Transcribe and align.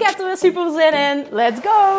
Ik 0.00 0.06
heb 0.06 0.18
er 0.18 0.26
weer 0.26 0.36
super 0.36 0.70
zin 0.70 0.92
in. 0.92 1.26
Let's 1.30 1.60
go! 1.60 1.98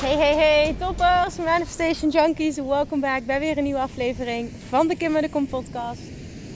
Hey, 0.00 0.16
hey, 0.16 0.34
hey, 0.34 0.74
toppers, 0.78 1.36
Manifestation 1.36 2.10
Junkies. 2.10 2.56
Welkom 2.56 3.00
back 3.00 3.24
bij 3.24 3.40
weer 3.40 3.58
een 3.58 3.64
nieuwe 3.64 3.78
aflevering 3.78 4.50
van 4.68 4.88
de 4.88 4.96
Kim 4.96 5.20
de 5.20 5.28
Kom 5.30 5.46
podcast. 5.46 6.00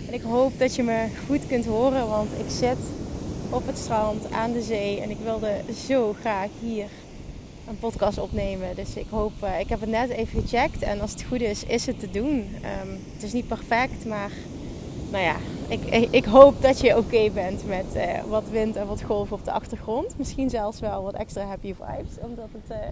En 0.09 0.15
ik 0.15 0.23
hoop 0.23 0.59
dat 0.59 0.75
je 0.75 0.83
me 0.83 1.07
goed 1.27 1.47
kunt 1.47 1.65
horen, 1.65 2.09
want 2.09 2.31
ik 2.39 2.51
zit 2.51 2.79
op 3.51 3.67
het 3.67 3.79
strand 3.79 4.31
aan 4.33 4.53
de 4.53 4.63
zee 4.63 5.01
en 5.01 5.11
ik 5.11 5.19
wilde 5.19 5.61
zo 5.87 6.17
graag 6.21 6.49
hier 6.61 6.87
een 7.69 7.79
podcast 7.79 8.19
opnemen. 8.19 8.75
Dus 8.75 8.97
ik 8.97 9.07
hoop, 9.11 9.33
uh, 9.45 9.61
ik 9.61 9.69
heb 9.69 9.81
het 9.81 9.91
net 9.91 10.11
even 10.11 10.41
gecheckt 10.41 10.83
en 10.83 11.01
als 11.01 11.11
het 11.11 11.23
goed 11.23 11.41
is, 11.41 11.65
is 11.65 11.87
het 11.87 12.01
te 12.01 12.11
doen. 12.11 12.29
Um, 12.83 13.01
het 13.15 13.23
is 13.23 13.33
niet 13.33 13.49
perfect, 13.49 14.05
maar 14.05 14.31
nou 15.11 15.25
ja, 15.25 15.37
ik, 15.69 16.09
ik, 16.11 16.25
hoop 16.25 16.63
dat 16.63 16.81
je 16.81 16.97
oké 16.97 17.31
bent 17.31 17.67
met 17.67 17.87
uh, 17.97 18.03
wat 18.29 18.49
wind 18.51 18.77
en 18.77 18.87
wat 18.87 19.03
golven 19.03 19.37
op 19.37 19.45
de 19.45 19.53
achtergrond. 19.53 20.19
Misschien 20.19 20.51
zelfs 20.51 20.81
wel 20.81 21.03
wat 21.03 21.15
extra 21.15 21.45
happy 21.45 21.75
vibes, 21.75 22.15
omdat 22.21 22.49
het 22.53 22.79
uh, 22.79 22.87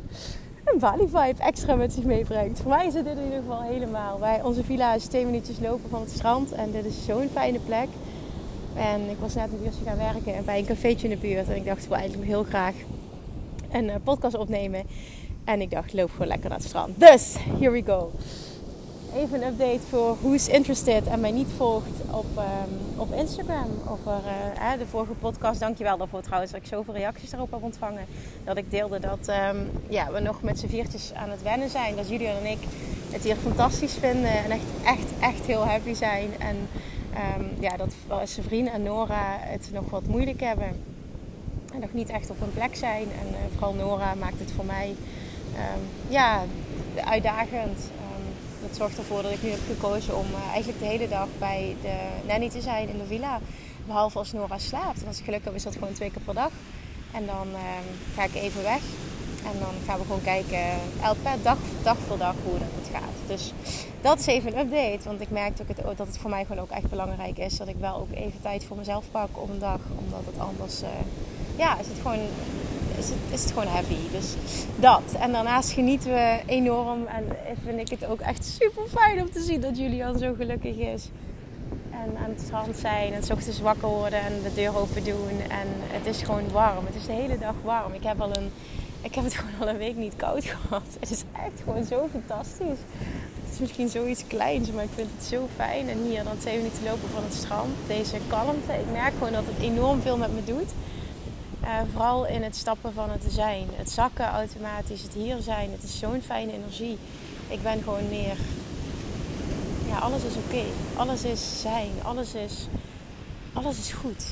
een 0.65 0.79
Bali 0.79 1.07
vibe 1.07 1.43
extra 1.43 1.75
met 1.75 1.93
zich 1.93 2.05
meebrengt. 2.05 2.61
Voor 2.61 2.71
mij 2.71 2.87
is 2.87 2.95
het 2.95 3.05
dit 3.05 3.17
in 3.17 3.25
ieder 3.25 3.39
geval 3.39 3.63
helemaal. 3.63 4.21
Wij, 4.21 4.43
onze 4.43 4.65
villa 4.65 4.95
is 4.95 5.05
twee 5.05 5.25
minuutjes 5.25 5.59
lopen 5.61 5.91
van 5.91 6.01
het 6.01 6.11
strand 6.11 6.53
en 6.53 6.71
dit 6.71 6.85
is 6.85 7.05
zo'n 7.05 7.29
fijne 7.33 7.59
plek. 7.59 7.89
En 8.75 9.11
ik 9.11 9.17
was 9.21 9.35
net 9.35 9.53
een 9.53 9.65
uurtje 9.65 9.85
gaan 9.85 9.97
werken 9.97 10.45
bij 10.45 10.59
een 10.59 10.65
cafeetje 10.65 11.09
in 11.09 11.15
de 11.15 11.27
buurt 11.27 11.49
en 11.49 11.57
ik 11.57 11.65
dacht, 11.65 11.83
ik 11.83 11.89
wil 11.89 11.97
eigenlijk 11.97 12.29
heel 12.29 12.45
graag 12.45 12.75
een 13.75 13.89
uh, 13.89 13.95
podcast 14.05 14.37
opnemen. 14.37 14.83
En 15.45 15.61
ik 15.61 15.71
dacht, 15.71 15.93
loop 15.93 16.11
gewoon 16.11 16.27
lekker 16.27 16.49
naar 16.49 16.59
het 16.59 16.67
strand. 16.67 17.01
Dus, 17.01 17.37
here 17.59 17.71
we 17.71 17.83
go. 17.87 18.11
Even 19.17 19.43
een 19.43 19.49
update 19.49 19.81
voor 19.89 20.17
who's 20.21 20.49
interested 20.49 21.07
en 21.07 21.21
mij 21.21 21.31
niet 21.31 21.49
volgt 21.57 22.01
op, 22.11 22.27
um, 22.37 23.01
op 23.01 23.13
Instagram 23.13 23.71
over 23.89 24.13
uh, 24.13 24.79
de 24.79 24.87
vorige 24.87 25.13
podcast. 25.13 25.61
Dankjewel 25.61 25.97
daarvoor 25.97 26.23
trouwens 26.23 26.53
dat 26.53 26.61
ik 26.61 26.67
zoveel 26.67 26.95
reacties 26.95 27.31
daarop 27.31 27.51
heb 27.51 27.63
ontvangen. 27.63 28.05
Dat 28.45 28.57
ik 28.57 28.71
deelde 28.71 29.01
dat 29.01 29.29
um, 29.29 29.71
ja, 29.89 30.13
we 30.13 30.21
nog 30.21 30.43
met 30.43 30.59
z'n 30.59 30.67
viertjes 30.67 31.13
aan 31.15 31.31
het 31.31 31.43
wennen 31.43 31.71
zijn. 31.71 31.97
Dat 31.97 32.09
Julian 32.09 32.37
en 32.37 32.51
ik 32.51 32.59
het 33.11 33.25
hier 33.25 33.37
fantastisch 33.37 33.95
vinden 33.95 34.45
en 34.45 34.51
echt, 34.51 34.65
echt, 34.85 35.11
echt 35.21 35.47
heel 35.47 35.67
happy 35.67 35.95
zijn. 35.95 36.29
En 36.39 36.57
um, 37.39 37.51
ja, 37.61 37.77
dat 37.77 37.95
zijn 38.25 38.47
vriend 38.47 38.69
en 38.69 38.83
Nora 38.83 39.37
het 39.39 39.69
nog 39.73 39.91
wat 39.91 40.07
moeilijk 40.07 40.41
hebben 40.41 40.67
en 40.67 40.94
nog 41.81 41.93
niet 41.93 42.09
echt 42.09 42.31
op 42.31 42.41
een 42.41 42.53
plek 42.53 42.77
zijn. 42.77 43.07
En 43.21 43.29
uh, 43.29 43.37
vooral 43.53 43.75
Nora 43.75 44.15
maakt 44.15 44.39
het 44.39 44.53
voor 44.53 44.65
mij 44.65 44.89
um, 45.55 45.81
ja, 46.09 46.43
uitdagend. 47.05 47.79
Um, 47.79 48.25
dat 48.67 48.77
zorgt 48.77 48.99
ervoor 48.99 49.23
dat 49.23 49.33
ik 49.33 49.43
nu 49.43 49.49
heb 49.51 49.61
gekozen 49.67 50.19
om 50.19 50.27
uh, 50.31 50.53
eigenlijk 50.53 50.79
de 50.79 50.87
hele 50.87 51.09
dag 51.09 51.29
bij 51.39 51.77
de 51.83 51.97
nanny 52.27 52.51
te 52.51 52.61
zijn 52.61 52.89
in 52.89 52.99
de 52.99 53.07
villa. 53.07 53.41
Behalve 53.87 54.19
als 54.19 54.33
Nora 54.33 54.59
slaapt. 54.59 55.01
En 55.01 55.07
als 55.07 55.19
ik 55.19 55.25
geluk 55.25 55.45
heb 55.45 55.55
is 55.55 55.63
dat 55.63 55.75
gewoon 55.75 55.93
twee 55.93 56.11
keer 56.11 56.23
per 56.23 56.35
dag. 56.35 56.51
En 57.13 57.27
dan 57.27 57.49
um, 57.49 58.15
ga 58.15 58.25
ik 58.25 58.35
even 58.35 58.63
weg. 58.63 58.81
En 59.53 59.59
dan 59.59 59.75
gaan 59.87 59.99
we 59.99 60.05
gewoon 60.05 60.23
kijken, 60.23 60.59
elke 61.03 61.43
dag, 61.43 61.59
dag 61.83 61.97
voor 61.99 62.19
dag, 62.19 62.35
hoe 62.45 62.59
dat 62.59 62.91
gaat. 62.93 63.15
Dus 63.27 63.53
dat 64.01 64.19
is 64.19 64.27
even 64.27 64.53
een 64.53 64.59
update. 64.59 65.09
Want 65.09 65.21
ik 65.21 65.31
merk 65.31 65.61
ook 65.61 65.69
het, 65.69 65.97
dat 65.97 66.07
het 66.07 66.19
voor 66.19 66.31
mij 66.31 66.45
gewoon 66.45 66.63
ook 66.63 66.71
echt 66.71 66.91
belangrijk 66.91 67.39
is. 67.39 67.57
Dat 67.57 67.69
ik 67.69 67.77
wel 67.79 67.97
ook 67.97 68.13
even 68.13 68.41
tijd 68.43 68.65
voor 68.65 68.77
mezelf 68.77 69.05
pak 69.11 69.29
op 69.33 69.51
een 69.51 69.59
dag. 69.59 69.81
Omdat 70.05 70.21
het 70.25 70.39
anders... 70.39 70.83
ja, 71.57 71.79
is 71.79 71.87
het 71.87 71.97
gewoon, 72.03 72.19
is 72.99 73.09
het, 73.09 73.19
is 73.31 73.43
het 73.43 73.53
gewoon 73.53 73.69
heavy. 73.69 74.11
Dus 74.13 74.35
dat. 74.77 75.03
En 75.19 75.33
daarnaast 75.33 75.71
genieten 75.71 76.11
we 76.11 76.41
enorm. 76.47 77.07
En 77.07 77.25
vind 77.65 77.81
ik 77.81 77.89
het 77.89 78.05
ook 78.11 78.21
echt 78.21 78.45
super 78.45 78.83
fijn 78.89 79.21
om 79.21 79.31
te 79.31 79.43
zien 79.43 79.61
dat 79.61 79.79
Julian 79.79 80.19
zo 80.19 80.35
gelukkig 80.35 80.77
is. 80.77 81.09
En 81.91 82.17
aan 82.17 82.31
het 82.31 82.41
strand 82.41 82.77
zijn 82.77 83.13
en 83.13 83.23
s 83.23 83.31
ochtends 83.31 83.61
wakker 83.61 83.89
worden 83.89 84.21
en 84.21 84.43
de 84.43 84.55
deur 84.55 84.77
open 84.77 85.05
doen. 85.05 85.41
En 85.49 85.69
het 85.69 86.07
is 86.07 86.23
gewoon 86.23 86.51
warm. 86.53 86.87
Het 86.87 86.95
is 86.95 87.07
de 87.07 87.13
hele 87.13 87.39
dag 87.39 87.55
warm. 87.63 87.93
Ik 87.93 88.03
heb, 88.03 88.21
al 88.21 88.37
een, 88.37 88.51
ik 89.01 89.15
heb 89.15 89.25
het 89.25 89.35
gewoon 89.39 89.61
al 89.61 89.69
een 89.69 89.79
week 89.79 89.97
niet 89.97 90.17
koud 90.17 90.45
gehad. 90.45 90.97
Het 91.01 91.11
is 91.11 91.23
echt 91.33 91.63
gewoon 91.65 91.85
zo 91.85 92.09
fantastisch. 92.13 92.79
Het 93.45 93.53
is 93.53 93.59
misschien 93.59 93.89
zoiets 93.89 94.27
kleins, 94.27 94.73
maar 94.73 94.85
ik 94.85 94.91
vind 94.95 95.09
het 95.17 95.27
zo 95.27 95.49
fijn. 95.57 95.89
En 95.89 96.03
hier 96.03 96.25
dan 96.25 96.39
twee 96.39 96.57
minuten 96.57 96.85
lopen 96.85 97.09
van 97.09 97.23
het 97.23 97.35
strand. 97.35 97.75
Deze 97.87 98.17
kalmte. 98.27 98.73
Ik 98.73 98.93
merk 98.93 99.13
gewoon 99.13 99.33
dat 99.33 99.45
het 99.47 99.65
enorm 99.65 100.01
veel 100.01 100.17
met 100.17 100.35
me 100.35 100.45
doet. 100.45 100.73
Uh, 101.63 101.81
vooral 101.93 102.27
in 102.27 102.43
het 102.43 102.57
stappen 102.57 102.93
van 102.93 103.11
het 103.11 103.25
zijn. 103.29 103.67
Het 103.75 103.91
zakken 103.91 104.27
automatisch, 104.27 105.03
het 105.03 105.15
hier 105.15 105.41
zijn. 105.41 105.71
Het 105.71 105.83
is 105.83 105.99
zo'n 105.99 106.23
fijne 106.23 106.53
energie. 106.53 106.99
Ik 107.49 107.63
ben 107.63 107.83
gewoon 107.83 108.09
meer. 108.09 108.37
Ja, 109.89 109.99
alles 109.99 110.23
is 110.23 110.35
oké. 110.35 110.65
Alles 110.97 111.25
is 111.25 111.61
zijn. 111.61 111.91
Alles 112.03 112.35
is, 112.35 112.67
alles 113.53 113.79
is 113.79 113.93
goed. 113.93 114.25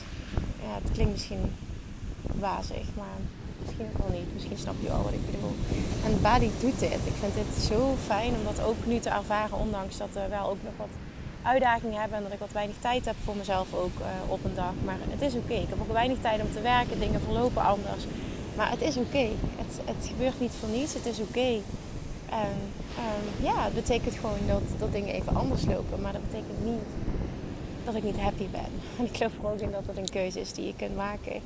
Ja, 0.62 0.74
het 0.82 0.92
klinkt 0.92 1.12
misschien 1.12 1.54
wazig, 2.22 2.86
maar 2.96 3.18
misschien 3.64 3.88
wel 3.96 4.18
niet. 4.18 4.34
Misschien 4.34 4.58
snap 4.58 4.74
je 4.80 4.88
wel 4.88 5.02
wat 5.02 5.12
ik 5.12 5.26
bedoel. 5.26 5.54
En 6.04 6.20
Bali 6.20 6.50
doet 6.60 6.78
dit. 6.78 6.92
Ik 7.04 7.14
vind 7.20 7.34
dit 7.34 7.64
zo 7.64 7.96
fijn 8.06 8.34
om 8.34 8.44
dat 8.44 8.64
ook 8.64 8.86
nu 8.86 8.98
te 8.98 9.08
ervaren, 9.08 9.58
ondanks 9.58 9.96
dat 9.96 10.08
er 10.14 10.28
wel 10.28 10.48
ook 10.48 10.62
nog 10.62 10.72
wat 10.76 10.88
uitdagingen 11.42 12.00
hebben 12.00 12.16
en 12.16 12.22
dat 12.22 12.32
ik 12.32 12.38
wat 12.38 12.52
weinig 12.52 12.76
tijd 12.80 13.04
heb 13.04 13.14
voor 13.24 13.36
mezelf 13.36 13.74
ook 13.74 13.98
uh, 14.00 14.06
op 14.32 14.44
een 14.44 14.54
dag. 14.54 14.72
Maar 14.84 14.96
het 15.08 15.22
is 15.22 15.34
oké. 15.34 15.54
Ik 15.54 15.68
heb 15.68 15.80
ook 15.80 15.92
weinig 15.92 16.18
tijd 16.20 16.40
om 16.40 16.52
te 16.52 16.60
werken, 16.60 17.00
dingen 17.00 17.20
verlopen 17.20 17.62
anders. 17.62 18.04
Maar 18.56 18.70
het 18.70 18.80
is 18.80 18.96
oké. 18.96 19.28
Het, 19.56 19.80
het 19.84 20.06
gebeurt 20.06 20.40
niet 20.40 20.52
voor 20.60 20.68
niets, 20.68 20.94
het 20.94 21.06
is 21.06 21.18
oké. 21.18 21.60
En 22.30 22.56
um, 22.98 23.44
ja, 23.44 23.64
het 23.64 23.74
betekent 23.74 24.14
gewoon 24.14 24.46
dat, 24.46 24.62
dat 24.78 24.92
dingen 24.92 25.14
even 25.14 25.36
anders 25.36 25.64
lopen. 25.64 26.00
Maar 26.00 26.12
dat 26.12 26.30
betekent 26.30 26.64
niet 26.64 26.88
dat 27.84 27.94
ik 27.94 28.02
niet 28.02 28.20
happy 28.20 28.46
ben. 28.50 28.70
En 28.98 29.04
ik 29.04 29.16
geloof 29.16 29.32
er 29.38 29.50
ook 29.50 29.60
in 29.60 29.70
dat 29.70 29.86
het 29.86 29.96
een 29.96 30.10
keuze 30.10 30.40
is 30.40 30.52
die 30.52 30.66
je 30.66 30.74
kunt 30.76 30.96
maken. 30.96 31.40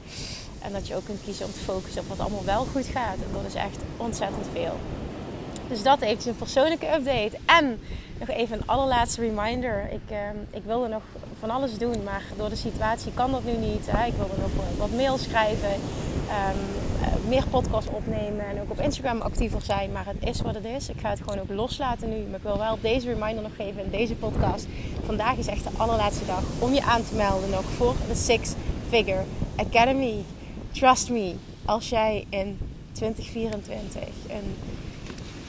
En 0.63 0.73
dat 0.73 0.87
je 0.87 0.95
ook 0.97 1.05
kunt 1.05 1.23
kiezen 1.25 1.47
om 1.47 1.53
te 1.53 1.59
focussen 1.59 2.03
op 2.03 2.09
wat 2.09 2.21
allemaal 2.21 2.45
wel 2.45 2.65
goed 2.65 2.87
gaat. 2.87 3.15
En 3.15 3.33
dat 3.33 3.45
is 3.47 3.55
echt 3.55 3.79
ontzettend 3.97 4.47
veel. 4.53 4.77
Dus 5.69 5.83
dat 5.83 6.01
eventjes 6.01 6.27
een 6.27 6.37
persoonlijke 6.37 6.93
update. 6.93 7.39
En 7.47 7.79
nog 8.19 8.29
even 8.29 8.57
een 8.57 8.67
allerlaatste 8.67 9.21
reminder. 9.21 9.89
Ik, 9.91 10.11
uh, 10.11 10.19
ik 10.51 10.63
wilde 10.65 10.89
nog 10.89 11.03
van 11.39 11.51
alles 11.51 11.79
doen, 11.79 12.03
maar 12.05 12.23
door 12.37 12.49
de 12.49 12.57
situatie 12.57 13.13
kan 13.15 13.31
dat 13.31 13.45
nu 13.45 13.53
niet. 13.53 13.87
Hè. 13.91 14.07
Ik 14.07 14.15
wilde 14.17 14.35
nog 14.41 14.51
wat 14.79 14.91
mails 14.91 15.23
schrijven, 15.23 15.73
um, 15.73 16.61
uh, 17.01 17.29
meer 17.29 17.47
podcasts 17.51 17.91
opnemen 17.91 18.47
en 18.47 18.61
ook 18.61 18.71
op 18.71 18.81
Instagram 18.81 19.21
actiever 19.21 19.63
zijn. 19.63 19.93
Maar 19.93 20.07
het 20.07 20.29
is 20.29 20.41
wat 20.41 20.55
het 20.55 20.65
is. 20.65 20.89
Ik 20.89 21.01
ga 21.01 21.11
het 21.11 21.21
gewoon 21.21 21.39
ook 21.39 21.51
loslaten 21.51 22.09
nu. 22.09 22.17
Maar 22.17 22.39
ik 22.39 22.43
wil 22.45 22.59
wel 22.59 22.79
deze 22.81 23.13
reminder 23.13 23.43
nog 23.43 23.57
geven 23.57 23.85
in 23.85 23.91
deze 23.91 24.15
podcast. 24.15 24.67
Vandaag 25.05 25.37
is 25.37 25.47
echt 25.47 25.65
de 25.65 25.71
allerlaatste 25.77 26.27
dag 26.27 26.43
om 26.59 26.73
je 26.73 26.83
aan 26.83 27.05
te 27.05 27.15
melden 27.15 27.51
nog 27.51 27.65
voor 27.65 27.95
de 28.09 28.15
Six 28.15 28.53
Figure 28.89 29.25
Academy. 29.57 30.25
Trust 30.73 31.11
me, 31.11 31.35
als 31.65 31.89
jij 31.89 32.27
in 32.29 32.59
2024 32.93 34.03
een 34.29 34.57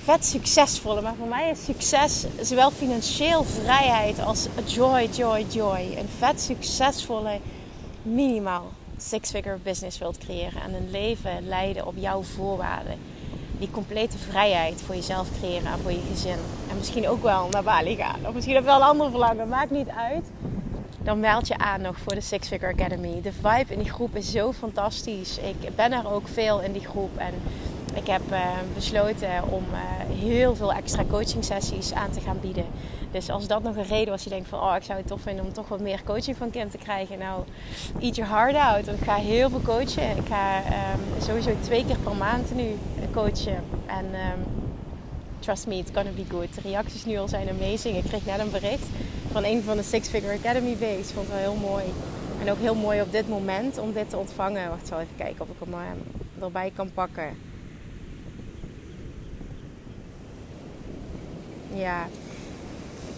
vet 0.07 0.25
succesvolle. 0.25 1.01
Maar 1.01 1.15
voor 1.15 1.27
mij 1.27 1.49
is 1.49 1.63
succes 1.63 2.25
zowel 2.41 2.71
financieel 2.71 3.43
vrijheid 3.43 4.19
als 4.19 4.47
joy, 4.65 5.09
joy, 5.11 5.45
joy. 5.49 5.95
Een 5.97 6.09
vet 6.17 6.41
succesvolle, 6.41 7.39
minimaal 8.01 8.65
six-figure 8.97 9.57
business 9.63 9.97
wilt 9.97 10.17
creëren. 10.17 10.61
En 10.61 10.73
een 10.73 10.91
leven 10.91 11.47
leiden 11.47 11.87
op 11.87 11.93
jouw 11.97 12.21
voorwaarden. 12.21 12.99
Die 13.59 13.71
complete 13.71 14.17
vrijheid 14.17 14.81
voor 14.85 14.95
jezelf 14.95 15.27
creëren 15.39 15.71
en 15.71 15.79
voor 15.79 15.91
je 15.91 16.03
gezin. 16.11 16.39
En 16.69 16.77
misschien 16.77 17.07
ook 17.07 17.21
wel 17.21 17.47
naar 17.51 17.63
Bali 17.63 17.95
gaan. 17.95 18.27
Of 18.27 18.33
misschien 18.33 18.55
je 18.55 18.61
wel 18.61 18.75
een 18.75 18.81
ander 18.81 19.09
verlangen. 19.09 19.47
Maakt 19.47 19.71
niet 19.71 19.89
uit. 19.89 20.25
Dan 21.03 21.19
meld 21.19 21.47
je 21.47 21.57
aan 21.57 21.81
nog 21.81 21.97
voor 21.97 22.13
de 22.13 22.21
Six 22.21 22.47
Figure 22.47 22.73
Academy. 22.73 23.21
De 23.21 23.33
vibe 23.33 23.73
in 23.73 23.79
die 23.79 23.91
groep 23.91 24.15
is 24.15 24.31
zo 24.31 24.51
fantastisch. 24.53 25.37
Ik 25.37 25.75
ben 25.75 25.91
er 25.91 26.11
ook 26.11 26.27
veel 26.27 26.61
in 26.61 26.71
die 26.71 26.85
groep. 26.85 27.17
En 27.17 27.33
ik 27.97 28.07
heb 28.07 28.21
uh, 28.31 28.39
besloten 28.73 29.43
om 29.49 29.63
uh, 29.71 29.77
heel 30.19 30.55
veel 30.55 30.73
extra 30.73 31.03
coaching 31.09 31.43
sessies 31.43 31.93
aan 31.93 32.11
te 32.11 32.21
gaan 32.21 32.39
bieden. 32.41 32.65
Dus 33.11 33.29
als 33.29 33.47
dat 33.47 33.63
nog 33.63 33.75
een 33.75 33.87
reden 33.87 34.09
was, 34.09 34.23
je 34.23 34.29
denkt 34.29 34.49
van 34.49 34.59
oh, 34.59 34.75
ik 34.75 34.83
zou 34.83 34.97
het 34.97 35.07
tof 35.07 35.21
vinden 35.21 35.45
om 35.45 35.53
toch 35.53 35.67
wat 35.67 35.79
meer 35.79 36.01
coaching 36.05 36.37
van 36.37 36.49
Kim 36.49 36.69
te 36.69 36.77
krijgen. 36.77 37.17
Nou, 37.17 37.43
eat 37.99 38.15
your 38.15 38.31
heart 38.31 38.55
out. 38.55 38.85
Want 38.85 38.97
ik 38.97 39.03
ga 39.03 39.15
heel 39.15 39.49
veel 39.49 39.61
coachen. 39.61 40.17
Ik 40.17 40.27
ga 40.27 40.57
um, 40.57 41.21
sowieso 41.21 41.51
twee 41.61 41.85
keer 41.85 41.97
per 41.97 42.15
maand 42.15 42.55
nu 42.55 42.77
coachen. 43.11 43.63
En 43.85 44.05
um, 44.05 44.45
trust 45.39 45.67
me, 45.67 45.75
it's 45.75 45.91
gonna 45.93 46.11
be 46.15 46.25
good. 46.29 46.55
De 46.55 46.61
reacties 46.61 47.05
nu 47.05 47.17
al 47.17 47.27
zijn 47.27 47.49
amazing. 47.49 47.97
Ik 47.97 48.03
kreeg 48.03 48.25
net 48.25 48.39
een 48.39 48.51
bericht 48.51 48.85
van 49.31 49.43
een 49.43 49.63
van 49.63 49.77
de 49.77 49.83
Six 49.83 50.07
Figure 50.07 50.37
Academy 50.37 50.75
Base. 50.79 51.13
Vond 51.13 51.27
het 51.27 51.35
wel 51.41 51.53
heel 51.53 51.69
mooi. 51.69 51.83
En 52.41 52.51
ook 52.51 52.59
heel 52.59 52.75
mooi 52.75 53.01
op 53.01 53.11
dit 53.11 53.29
moment 53.29 53.77
om 53.77 53.93
dit 53.93 54.09
te 54.09 54.17
ontvangen. 54.17 54.69
Wacht, 54.69 54.87
zal 54.87 54.99
even 54.99 55.15
kijken 55.17 55.41
of 55.41 55.47
ik 55.49 55.55
hem 55.59 55.73
uh, 55.73 56.43
erbij 56.43 56.71
kan 56.75 56.91
pakken. 56.93 57.46
Ja. 61.77 62.07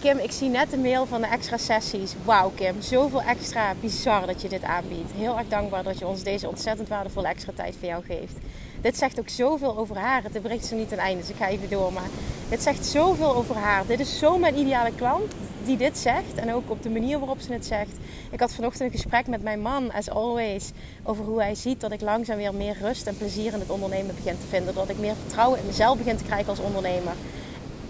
Kim, 0.00 0.18
ik 0.18 0.32
zie 0.32 0.48
net 0.48 0.70
de 0.70 0.78
mail 0.78 1.06
van 1.06 1.20
de 1.20 1.26
extra 1.26 1.56
sessies. 1.56 2.14
Wauw 2.24 2.50
Kim, 2.54 2.82
zoveel 2.82 3.22
extra. 3.22 3.74
Bizar 3.80 4.26
dat 4.26 4.42
je 4.42 4.48
dit 4.48 4.62
aanbiedt. 4.62 5.12
Heel 5.16 5.38
erg 5.38 5.48
dankbaar 5.48 5.82
dat 5.82 5.98
je 5.98 6.06
ons 6.06 6.22
deze 6.22 6.48
ontzettend 6.48 6.88
waardevolle 6.88 7.28
extra 7.28 7.52
tijd 7.54 7.76
voor 7.78 7.88
jou 7.88 8.04
geeft. 8.04 8.34
Dit 8.80 8.96
zegt 8.96 9.18
ook 9.18 9.28
zoveel 9.28 9.78
over 9.78 9.96
haar. 9.96 10.22
Het 10.22 10.42
bericht 10.42 10.64
is 10.64 10.70
niet 10.70 10.88
ten 10.88 10.98
einde, 10.98 11.20
dus 11.20 11.30
ik 11.30 11.36
ga 11.36 11.48
even 11.48 11.70
door. 11.70 11.92
Maar 11.92 12.08
dit 12.48 12.62
zegt 12.62 12.86
zoveel 12.86 13.34
over 13.34 13.56
haar. 13.56 13.86
Dit 13.86 14.00
is 14.00 14.18
zo 14.18 14.38
mijn 14.38 14.58
ideale 14.58 14.94
klant 14.94 15.32
die 15.64 15.76
dit 15.76 15.98
zegt. 15.98 16.34
En 16.34 16.52
ook 16.52 16.70
op 16.70 16.82
de 16.82 16.90
manier 16.90 17.18
waarop 17.18 17.40
ze 17.40 17.52
het 17.52 17.66
zegt. 17.66 17.92
Ik 18.30 18.40
had 18.40 18.54
vanochtend 18.54 18.82
een 18.82 18.98
gesprek 19.00 19.26
met 19.26 19.42
mijn 19.42 19.60
man, 19.60 19.92
as 19.92 20.10
always. 20.10 20.70
Over 21.02 21.24
hoe 21.24 21.40
hij 21.40 21.54
ziet 21.54 21.80
dat 21.80 21.92
ik 21.92 22.00
langzaam 22.00 22.36
weer 22.36 22.54
meer 22.54 22.76
rust 22.80 23.06
en 23.06 23.16
plezier 23.16 23.52
in 23.52 23.60
het 23.60 23.70
ondernemen 23.70 24.14
begin 24.14 24.38
te 24.38 24.46
vinden. 24.46 24.74
Dat 24.74 24.88
ik 24.88 24.98
meer 24.98 25.14
vertrouwen 25.22 25.58
in 25.58 25.66
mezelf 25.66 25.98
begin 25.98 26.16
te 26.16 26.24
krijgen 26.24 26.48
als 26.48 26.60
ondernemer 26.60 27.12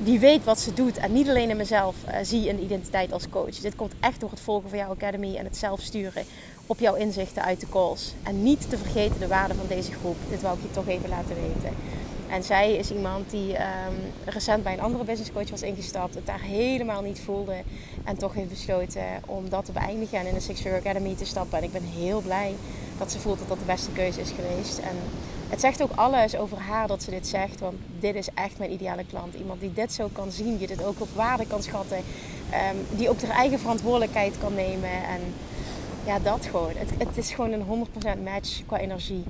die 0.05 0.19
weet 0.19 0.44
wat 0.44 0.61
ze 0.61 0.75
doet. 0.75 0.97
En 0.97 1.12
niet 1.12 1.29
alleen 1.29 1.50
in 1.50 1.56
mezelf 1.56 1.97
uh, 2.08 2.14
zie 2.23 2.50
een 2.50 2.62
identiteit 2.62 3.12
als 3.12 3.29
coach. 3.29 3.55
Dit 3.55 3.76
komt 3.76 3.93
echt 4.00 4.20
door 4.20 4.31
het 4.31 4.41
volgen 4.41 4.69
van 4.69 4.79
jouw 4.79 4.91
academy 4.91 5.37
en 5.37 5.44
het 5.44 5.56
zelf 5.56 5.81
sturen 5.81 6.25
op 6.67 6.79
jouw 6.79 6.94
inzichten 6.94 7.43
uit 7.43 7.61
de 7.61 7.69
calls. 7.69 8.14
En 8.23 8.43
niet 8.43 8.70
te 8.70 8.79
vergeten 8.79 9.20
de 9.20 9.26
waarde 9.26 9.55
van 9.55 9.67
deze 9.69 9.93
groep. 9.93 10.17
Dit 10.29 10.43
wou 10.43 10.56
ik 10.56 10.62
je 10.62 10.70
toch 10.70 10.88
even 10.88 11.08
laten 11.08 11.35
weten. 11.35 11.76
En 12.29 12.43
zij 12.43 12.75
is 12.75 12.91
iemand 12.91 13.31
die 13.31 13.52
um, 13.52 13.97
recent 14.25 14.62
bij 14.62 14.73
een 14.73 14.81
andere 14.81 15.05
business 15.05 15.32
coach 15.32 15.50
was 15.50 15.62
ingestapt. 15.62 16.14
Het 16.14 16.26
daar 16.26 16.41
helemaal 16.41 17.02
niet 17.02 17.20
voelde. 17.20 17.62
En 18.05 18.17
toch 18.17 18.35
heeft 18.35 18.49
besloten 18.49 19.02
om 19.26 19.49
dat 19.49 19.64
te 19.64 19.73
beëindigen 19.73 20.19
en 20.19 20.26
in 20.26 20.35
de 20.35 20.41
Six 20.41 20.61
Figure 20.61 20.81
Academy 20.81 21.14
te 21.14 21.25
stappen. 21.25 21.58
En 21.58 21.64
ik 21.64 21.73
ben 21.73 21.82
heel 21.82 22.20
blij 22.20 22.55
dat 22.99 23.12
ze 23.12 23.19
voelt 23.19 23.38
dat 23.38 23.49
dat 23.49 23.58
de 23.58 23.64
beste 23.64 23.91
keuze 23.91 24.20
is 24.20 24.31
geweest. 24.31 24.79
En 24.79 24.97
het 25.50 25.61
zegt 25.61 25.82
ook 25.82 25.93
alles 25.94 26.37
over 26.37 26.58
haar 26.58 26.87
dat 26.87 27.02
ze 27.02 27.11
dit 27.11 27.26
zegt. 27.26 27.61
Want 27.61 27.76
dit 27.99 28.14
is 28.14 28.29
echt 28.35 28.58
mijn 28.58 28.73
ideale 28.73 29.05
klant. 29.05 29.35
Iemand 29.35 29.61
die 29.61 29.73
dit 29.73 29.93
zo 29.93 30.08
kan 30.12 30.31
zien, 30.31 30.58
die 30.58 30.67
dit 30.67 30.85
ook 30.85 31.00
op 31.00 31.08
waarde 31.14 31.47
kan 31.47 31.62
schatten. 31.62 31.97
Um, 31.97 32.97
die 32.99 33.08
ook 33.08 33.23
haar 33.23 33.37
eigen 33.37 33.58
verantwoordelijkheid 33.58 34.38
kan 34.38 34.55
nemen. 34.55 34.91
En 34.91 35.20
ja, 36.05 36.19
dat 36.19 36.47
gewoon. 36.47 36.73
Het, 36.75 36.91
het 36.99 37.17
is 37.17 37.31
gewoon 37.31 37.52
een 37.52 37.87
100% 38.19 38.23
match 38.23 38.62
qua 38.67 38.79
energie. 38.79 39.25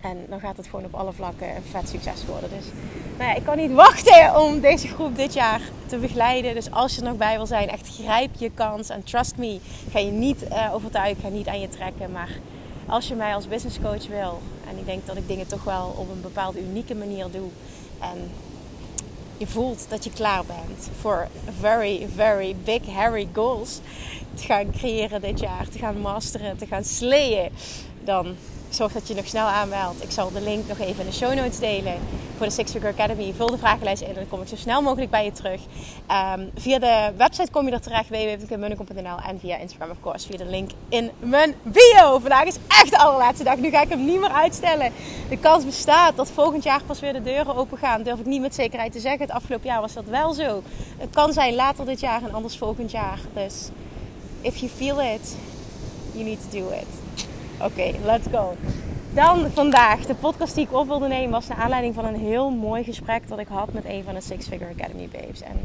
En 0.00 0.16
dan 0.28 0.40
gaat 0.40 0.56
het 0.56 0.66
gewoon 0.66 0.84
op 0.84 0.94
alle 0.94 1.12
vlakken 1.12 1.56
een 1.56 1.62
vet 1.70 1.88
succes 1.88 2.24
worden. 2.26 2.50
Dus 2.50 2.64
nou 3.18 3.30
ja, 3.30 3.36
ik 3.36 3.44
kan 3.44 3.56
niet 3.56 3.72
wachten 3.84 4.40
om 4.40 4.60
deze 4.60 4.88
groep 4.88 5.16
dit 5.16 5.32
jaar 5.32 5.60
te 5.86 5.96
begeleiden. 5.96 6.54
Dus 6.54 6.70
als 6.70 6.94
je 6.94 7.00
er 7.00 7.08
nog 7.08 7.16
bij 7.16 7.36
wil 7.36 7.46
zijn, 7.46 7.68
echt 7.68 7.88
grijp 7.88 8.30
je 8.38 8.50
kans. 8.54 8.88
En 8.88 9.04
trust 9.04 9.36
me, 9.36 9.60
ga 9.90 9.98
je 9.98 10.10
niet 10.10 10.42
uh, 10.42 10.74
overtuigen, 10.74 11.22
ga 11.22 11.28
niet 11.28 11.48
aan 11.48 11.60
je 11.60 11.68
trekken. 11.68 12.12
Maar 12.12 12.38
als 12.86 13.08
je 13.08 13.14
mij 13.14 13.34
als 13.34 13.48
business 13.48 13.78
coach 13.80 14.06
wil, 14.06 14.40
en 14.70 14.78
ik 14.78 14.86
denk 14.86 15.06
dat 15.06 15.16
ik 15.16 15.28
dingen 15.28 15.46
toch 15.46 15.64
wel 15.64 15.94
op 15.96 16.10
een 16.10 16.20
bepaalde 16.20 16.60
unieke 16.60 16.94
manier 16.94 17.30
doe. 17.30 17.48
En 17.98 18.30
je 19.36 19.46
voelt 19.46 19.86
dat 19.88 20.04
je 20.04 20.10
klaar 20.10 20.44
bent 20.44 20.88
voor 21.00 21.28
very, 21.60 22.08
very 22.14 22.56
big, 22.64 22.86
hairy 22.86 23.28
goals 23.32 23.80
te 24.34 24.42
gaan 24.42 24.70
creëren 24.70 25.20
dit 25.20 25.40
jaar, 25.40 25.68
te 25.68 25.78
gaan 25.78 26.00
masteren, 26.00 26.56
te 26.56 26.66
gaan 26.66 26.84
slayen, 26.84 27.52
dan 28.04 28.36
zorg 28.74 28.92
dat 28.92 29.08
je 29.08 29.14
nog 29.14 29.26
snel 29.26 29.46
aanmeldt. 29.46 30.02
Ik 30.02 30.10
zal 30.10 30.32
de 30.32 30.40
link 30.40 30.68
nog 30.68 30.78
even 30.78 31.00
in 31.00 31.10
de 31.10 31.16
show 31.16 31.34
notes 31.34 31.58
delen 31.58 31.94
voor 32.36 32.46
de 32.46 32.52
Six 32.52 32.70
Figure 32.70 32.92
Academy. 32.92 33.32
Vul 33.36 33.50
de 33.50 33.58
vragenlijst 33.58 34.02
in 34.02 34.08
en 34.08 34.14
dan 34.14 34.28
kom 34.28 34.42
ik 34.42 34.48
zo 34.48 34.56
snel 34.56 34.82
mogelijk 34.82 35.10
bij 35.10 35.24
je 35.24 35.32
terug. 35.32 35.60
Um, 36.36 36.50
via 36.54 36.78
de 36.78 37.12
website 37.16 37.50
kom 37.50 37.66
je 37.66 37.72
er 37.72 37.80
terecht, 37.80 38.08
www.munnekom.nl 38.08 39.18
en 39.26 39.40
via 39.40 39.56
Instagram 39.56 39.90
of 39.90 40.00
course, 40.00 40.26
via 40.26 40.36
de 40.36 40.44
link 40.44 40.70
in 40.88 41.10
mijn 41.18 41.54
bio. 41.62 42.18
Vandaag 42.18 42.44
is 42.44 42.56
echt 42.68 42.90
de 42.90 42.98
allerlaatste 42.98 43.44
dag, 43.44 43.56
nu 43.56 43.70
ga 43.70 43.82
ik 43.82 43.88
hem 43.88 44.04
niet 44.04 44.20
meer 44.20 44.32
uitstellen. 44.32 44.92
De 45.28 45.38
kans 45.38 45.64
bestaat 45.64 46.16
dat 46.16 46.30
volgend 46.30 46.62
jaar 46.62 46.82
pas 46.86 47.00
weer 47.00 47.12
de 47.12 47.22
deuren 47.22 47.56
open 47.56 47.78
gaan. 47.78 48.02
Durf 48.02 48.18
ik 48.18 48.26
niet 48.26 48.40
met 48.40 48.54
zekerheid 48.54 48.92
te 48.92 49.00
zeggen. 49.00 49.20
Het 49.20 49.30
afgelopen 49.30 49.66
jaar 49.66 49.80
was 49.80 49.92
dat 49.92 50.04
wel 50.04 50.32
zo. 50.32 50.62
Het 50.98 51.10
kan 51.10 51.32
zijn 51.32 51.54
later 51.54 51.84
dit 51.84 52.00
jaar 52.00 52.22
en 52.22 52.34
anders 52.34 52.58
volgend 52.58 52.90
jaar. 52.90 53.18
Dus 53.34 53.68
if 54.40 54.56
you 54.56 54.70
feel 54.76 55.00
it, 55.00 55.36
you 56.12 56.24
need 56.24 56.38
to 56.40 56.58
do 56.58 56.70
it. 56.70 57.28
Oké, 57.62 57.90
let's 58.04 58.26
go. 58.32 58.56
Dan 59.12 59.50
vandaag, 59.50 60.06
de 60.06 60.14
podcast 60.14 60.54
die 60.54 60.64
ik 60.64 60.72
op 60.72 60.86
wilde 60.86 61.08
nemen 61.08 61.30
was 61.30 61.46
naar 61.46 61.58
aanleiding 61.58 61.94
van 61.94 62.04
een 62.04 62.20
heel 62.20 62.50
mooi 62.50 62.84
gesprek 62.84 63.28
dat 63.28 63.38
ik 63.38 63.46
had 63.48 63.72
met 63.72 63.84
een 63.84 64.04
van 64.04 64.14
de 64.14 64.20
Six 64.20 64.46
Figure 64.46 64.70
Academy 64.78 65.08
babes. 65.12 65.40
En 65.40 65.60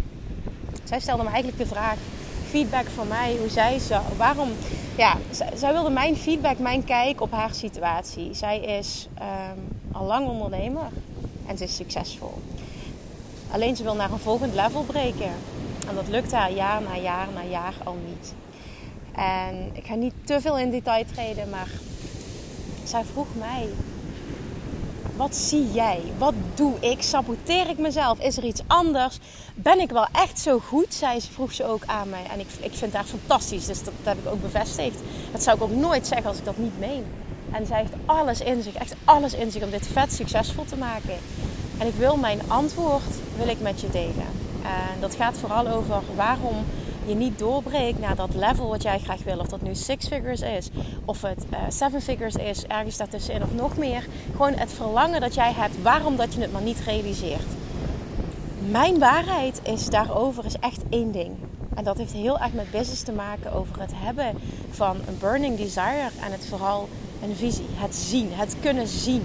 zij 0.84 1.00
stelde 1.00 1.24
me 1.24 1.30
eigenlijk 1.30 1.58
de 1.58 1.76
vraag, 1.76 1.96
feedback 2.50 2.86
van 2.96 3.08
mij, 3.08 3.36
hoe 3.40 3.50
zij 3.50 3.80
zou, 3.80 4.02
waarom, 4.18 4.50
ja, 4.98 5.18
zij, 5.54 5.74
wilde 5.74 5.90
mijn 5.90 6.16
feedback, 6.16 6.60
mijn 6.60 6.84
kijk 6.84 7.22
op 7.22 7.32
haar 7.32 7.54
situatie. 7.54 8.34
Zij 8.34 8.60
is 8.60 9.08
um, 9.20 9.78
al 9.92 10.06
lang 10.06 10.28
ondernemer 10.28 10.88
en 11.48 11.58
ze 11.58 11.64
is 11.64 11.76
succesvol. 11.76 12.42
Alleen 13.52 13.76
ze 13.76 13.84
wil 13.84 13.96
naar 13.96 14.12
een 14.12 14.20
volgend 14.20 14.54
level 14.54 14.84
breken. 14.84 15.32
En 15.90 15.96
dat 15.96 16.08
lukt 16.08 16.32
haar 16.32 16.52
jaar 16.52 16.82
na 16.82 16.96
jaar 16.98 17.28
na 17.34 17.44
jaar 17.50 17.74
al 17.84 17.98
niet. 18.08 18.34
En 19.16 19.70
ik 19.74 19.86
ga 19.86 19.96
niet 19.96 20.14
te 20.24 20.42
veel 20.42 20.58
in 20.58 20.72
detail 20.72 21.06
treden, 21.14 21.50
maar 21.50 21.70
zij 22.84 23.04
vroeg 23.12 23.28
mij: 23.40 23.70
Wat 25.16 25.36
zie 25.36 25.72
jij? 25.72 26.02
Wat 26.18 26.34
doe 26.54 26.74
ik? 26.80 27.02
Saboteer 27.02 27.70
ik 27.70 27.78
mezelf? 27.78 28.20
Is 28.20 28.38
er 28.38 28.44
iets 28.44 28.62
anders? 28.68 29.20
Ben 29.56 29.80
ik 29.80 29.92
wel 29.92 30.08
echt 30.12 30.40
zo 30.40 30.60
goed? 30.60 30.94
Zij 30.94 31.22
vroeg 31.22 31.54
ze 31.54 31.66
ook 31.66 31.86
aan 31.86 32.10
mij. 32.10 32.24
En 32.32 32.40
ik, 32.40 32.48
ik 32.60 32.74
vind 32.74 32.94
haar 32.94 33.04
fantastisch, 33.04 33.66
dus 33.66 33.84
dat, 33.84 33.94
dat 34.04 34.16
heb 34.16 34.26
ik 34.26 34.32
ook 34.32 34.42
bevestigd. 34.42 34.98
Dat 35.32 35.44
zou 35.44 35.58
ik 35.58 35.64
ook 35.64 35.76
nooit 35.76 36.08
zeggen 36.08 36.28
als 36.28 36.38
ik 36.38 36.46
dat 36.46 36.58
niet 36.58 36.80
meen. 36.80 37.04
En 37.52 37.66
zij 37.66 37.78
heeft 37.78 37.94
alles 38.06 38.42
in 38.42 38.62
zich, 38.62 38.74
echt 38.74 38.96
alles 39.04 39.34
in 39.34 39.52
zich 39.52 39.64
om 39.64 39.70
dit 39.70 39.88
vet 39.88 40.14
succesvol 40.14 40.66
te 40.66 40.78
maken. 40.78 41.18
En 41.78 41.88
ik 41.88 41.94
wil 41.94 42.18
mijn 42.18 42.40
antwoord 42.48 43.16
wil 43.38 43.48
ik 43.48 43.62
met 43.62 43.82
je 43.82 43.90
delen. 43.90 44.28
En 44.64 45.00
dat 45.00 45.16
gaat 45.16 45.38
vooral 45.38 45.68
over 45.68 46.02
waarom 46.16 46.56
je 47.06 47.16
niet 47.16 47.40
doorbreekt 47.40 48.00
naar 48.00 48.16
dat 48.16 48.36
level 48.36 48.68
wat 48.68 48.84
jij 48.84 49.00
graag 49.00 49.24
wil. 49.24 49.40
Of 49.40 49.48
dat 49.48 49.62
nu 49.62 49.76
six 49.76 50.08
figures 50.08 50.42
is, 50.42 50.70
of 51.06 51.22
het 51.22 51.46
uh, 51.52 51.60
seven 51.70 52.02
figures 52.02 52.36
is, 52.36 52.66
ergens 52.66 52.98
daartussenin 52.98 53.44
of 53.44 53.54
nog 53.54 53.78
meer. 53.78 54.08
Gewoon 54.32 54.54
het 54.54 54.72
verlangen 54.72 55.22
dat 55.22 55.34
jij 55.34 55.52
hebt, 55.54 55.82
waarom 55.82 56.16
dat 56.16 56.34
je 56.34 56.42
het 56.42 56.52
maar 56.52 56.62
niet 56.62 56.80
realiseert. 56.86 57.46
Mijn 58.70 59.00
waarheid 59.00 59.60
is 59.64 59.86
daarover 59.86 60.46
is 60.46 60.56
echt 60.60 60.84
één 60.90 61.12
ding. 61.12 61.32
En 61.76 61.84
dat 61.84 61.98
heeft 61.98 62.14
heel 62.14 62.40
erg 62.40 62.54
met 62.54 62.72
business 62.72 63.02
te 63.02 63.12
maken 63.12 63.54
over 63.54 63.80
het 63.80 63.92
hebben 63.96 64.34
van 64.70 64.98
een 65.08 65.18
burning 65.20 65.58
desire 65.58 66.10
en 66.22 66.32
het 66.32 66.46
vooral 66.46 66.90
een 67.24 67.36
visie. 67.36 67.66
Het 67.74 67.96
zien, 67.96 68.30
het 68.32 68.56
kunnen 68.62 68.88
zien. 68.88 69.24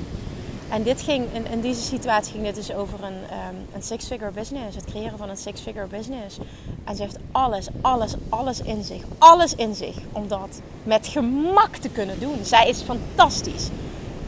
En 0.70 0.82
dit 0.82 1.02
ging, 1.02 1.26
in, 1.32 1.46
in, 1.46 1.60
deze 1.60 1.80
situatie 1.80 2.32
ging 2.32 2.44
dit 2.44 2.54
dus 2.54 2.72
over 2.72 3.04
een, 3.04 3.12
um, 3.14 3.66
een 3.74 3.82
six-figure 3.82 4.30
business. 4.30 4.76
Het 4.76 4.84
creëren 4.84 5.18
van 5.18 5.28
een 5.28 5.36
six-figure 5.36 5.86
business. 5.86 6.38
En 6.84 6.96
ze 6.96 7.02
heeft 7.02 7.18
alles, 7.32 7.66
alles, 7.80 8.14
alles 8.28 8.60
in 8.60 8.82
zich. 8.82 9.02
Alles 9.18 9.54
in 9.54 9.74
zich 9.74 9.96
om 10.12 10.28
dat 10.28 10.60
met 10.82 11.06
gemak 11.06 11.76
te 11.76 11.88
kunnen 11.88 12.20
doen. 12.20 12.44
Zij 12.44 12.68
is 12.68 12.82
fantastisch. 12.82 13.68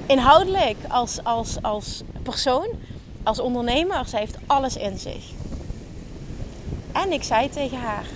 Inhoudelijk, 0.07 0.77
als, 0.89 1.25
als, 1.25 1.57
als 1.63 2.03
persoon, 2.23 2.69
als 3.23 3.41
ondernemer, 3.41 4.07
zij 4.07 4.21
heeft 4.21 4.37
alles 4.47 4.77
in 4.77 4.99
zich. 4.99 5.31
En 6.93 7.13
ik 7.13 7.23
zei 7.23 7.49
tegen 7.49 7.79
haar, 7.79 8.07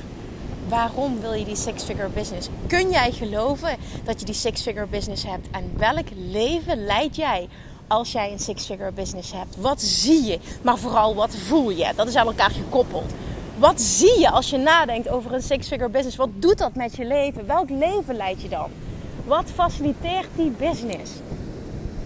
waarom 0.68 1.20
wil 1.20 1.32
je 1.32 1.44
die 1.44 1.56
six-figure 1.56 2.08
business? 2.08 2.48
Kun 2.66 2.90
jij 2.90 3.12
geloven 3.12 3.76
dat 4.04 4.20
je 4.20 4.26
die 4.26 4.34
six-figure 4.34 4.86
business 4.86 5.24
hebt? 5.24 5.48
En 5.50 5.72
welk 5.76 6.06
leven 6.14 6.84
leid 6.84 7.16
jij 7.16 7.48
als 7.88 8.12
jij 8.12 8.32
een 8.32 8.38
six-figure 8.38 8.92
business 8.92 9.32
hebt? 9.32 9.56
Wat 9.56 9.82
zie 9.82 10.24
je? 10.24 10.38
Maar 10.62 10.78
vooral 10.78 11.14
wat 11.14 11.36
voel 11.36 11.70
je? 11.70 11.92
Dat 11.96 12.08
is 12.08 12.16
aan 12.16 12.26
elkaar 12.26 12.50
gekoppeld. 12.50 13.12
Wat 13.58 13.80
zie 13.80 14.20
je 14.20 14.30
als 14.30 14.50
je 14.50 14.56
nadenkt 14.56 15.08
over 15.08 15.32
een 15.32 15.42
six-figure 15.42 15.90
business? 15.90 16.16
Wat 16.16 16.28
doet 16.34 16.58
dat 16.58 16.74
met 16.74 16.96
je 16.96 17.04
leven? 17.04 17.46
Welk 17.46 17.70
leven 17.70 18.16
leid 18.16 18.42
je 18.42 18.48
dan? 18.48 18.70
Wat 19.24 19.50
faciliteert 19.54 20.28
die 20.36 20.50
business? 20.50 21.10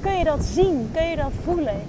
Kun 0.01 0.19
je 0.19 0.25
dat 0.25 0.45
zien? 0.45 0.91
Kun 0.95 1.05
je 1.05 1.17
dat 1.17 1.33
voelen? 1.45 1.83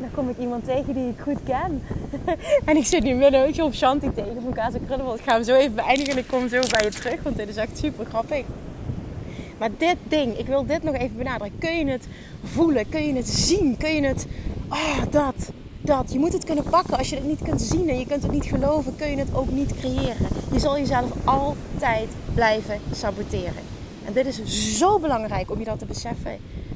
Dan 0.00 0.10
kom 0.14 0.28
ik 0.28 0.38
iemand 0.38 0.64
tegen 0.64 0.94
die 0.94 1.08
ik 1.08 1.20
goed 1.20 1.42
ken. 1.44 1.82
en 2.68 2.76
ik 2.76 2.86
zit 2.86 3.02
nu 3.02 3.14
midden 3.14 3.64
op 3.64 3.74
Shanti 3.74 4.12
tegen 4.14 4.42
van 4.42 4.52
Kaza 4.52 4.78
Krullebol. 4.86 5.14
Ik 5.14 5.22
ga 5.24 5.32
hem 5.32 5.44
zo 5.44 5.54
even 5.54 5.74
beëindigen 5.74 6.12
en 6.12 6.18
ik 6.18 6.28
kom 6.28 6.48
zo 6.48 6.60
bij 6.70 6.84
je 6.84 6.90
terug. 6.90 7.22
Want 7.22 7.36
dit 7.36 7.48
is 7.48 7.56
echt 7.56 7.78
super 7.78 8.06
grappig. 8.06 8.44
Maar 9.60 9.70
dit 9.78 9.96
ding, 10.08 10.38
ik 10.38 10.46
wil 10.46 10.66
dit 10.66 10.82
nog 10.82 10.94
even 10.94 11.16
benadrukken. 11.16 11.58
Kun 11.58 11.76
je 11.76 11.86
het 11.86 12.06
voelen? 12.44 12.88
Kun 12.88 13.06
je 13.06 13.14
het 13.14 13.28
zien? 13.28 13.76
Kun 13.76 13.94
je 13.94 14.02
het... 14.02 14.26
Oh, 14.68 14.98
dat. 15.10 15.50
Dat. 15.80 16.12
Je 16.12 16.18
moet 16.18 16.32
het 16.32 16.44
kunnen 16.44 16.64
pakken. 16.64 16.98
Als 16.98 17.08
je 17.10 17.16
het 17.16 17.24
niet 17.24 17.42
kunt 17.42 17.62
zien 17.62 17.88
en 17.88 17.98
je 17.98 18.06
kunt 18.06 18.22
het 18.22 18.32
niet 18.32 18.44
geloven, 18.44 18.96
kun 18.96 19.10
je 19.10 19.16
het 19.16 19.34
ook 19.34 19.50
niet 19.50 19.74
creëren. 19.78 20.26
Je 20.52 20.58
zal 20.58 20.78
jezelf 20.78 21.10
altijd 21.24 22.08
blijven 22.34 22.80
saboteren. 22.92 23.62
En 24.04 24.12
dit 24.12 24.26
is 24.26 24.78
zo 24.78 24.98
belangrijk 24.98 25.50
om 25.50 25.58
je 25.58 25.64
dat 25.64 25.78
te 25.78 25.86
beseffen. 25.86 26.32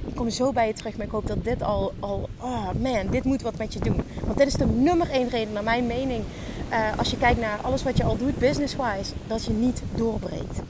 Ik 0.06 0.14
kom 0.14 0.30
zo 0.30 0.52
bij 0.52 0.66
je 0.66 0.72
terug, 0.72 0.96
maar 0.96 1.06
ik 1.06 1.12
hoop 1.12 1.26
dat 1.26 1.44
dit 1.44 1.62
al, 1.62 1.92
al 2.00 2.28
oh 2.40 2.68
man, 2.80 3.06
dit 3.10 3.24
moet 3.24 3.42
wat 3.42 3.58
met 3.58 3.72
je 3.72 3.80
doen. 3.80 4.00
Want 4.24 4.38
dit 4.38 4.46
is 4.46 4.54
de 4.54 4.66
nummer 4.66 5.10
één 5.10 5.28
reden, 5.28 5.52
naar 5.52 5.64
mijn 5.64 5.86
mening, 5.86 6.24
uh, 6.70 6.98
als 6.98 7.10
je 7.10 7.16
kijkt 7.16 7.40
naar 7.40 7.58
alles 7.62 7.82
wat 7.82 7.96
je 7.96 8.04
al 8.04 8.16
doet, 8.16 8.38
business-wise, 8.38 9.12
dat 9.26 9.44
je 9.44 9.52
niet 9.52 9.82
doorbreekt. 9.94 10.60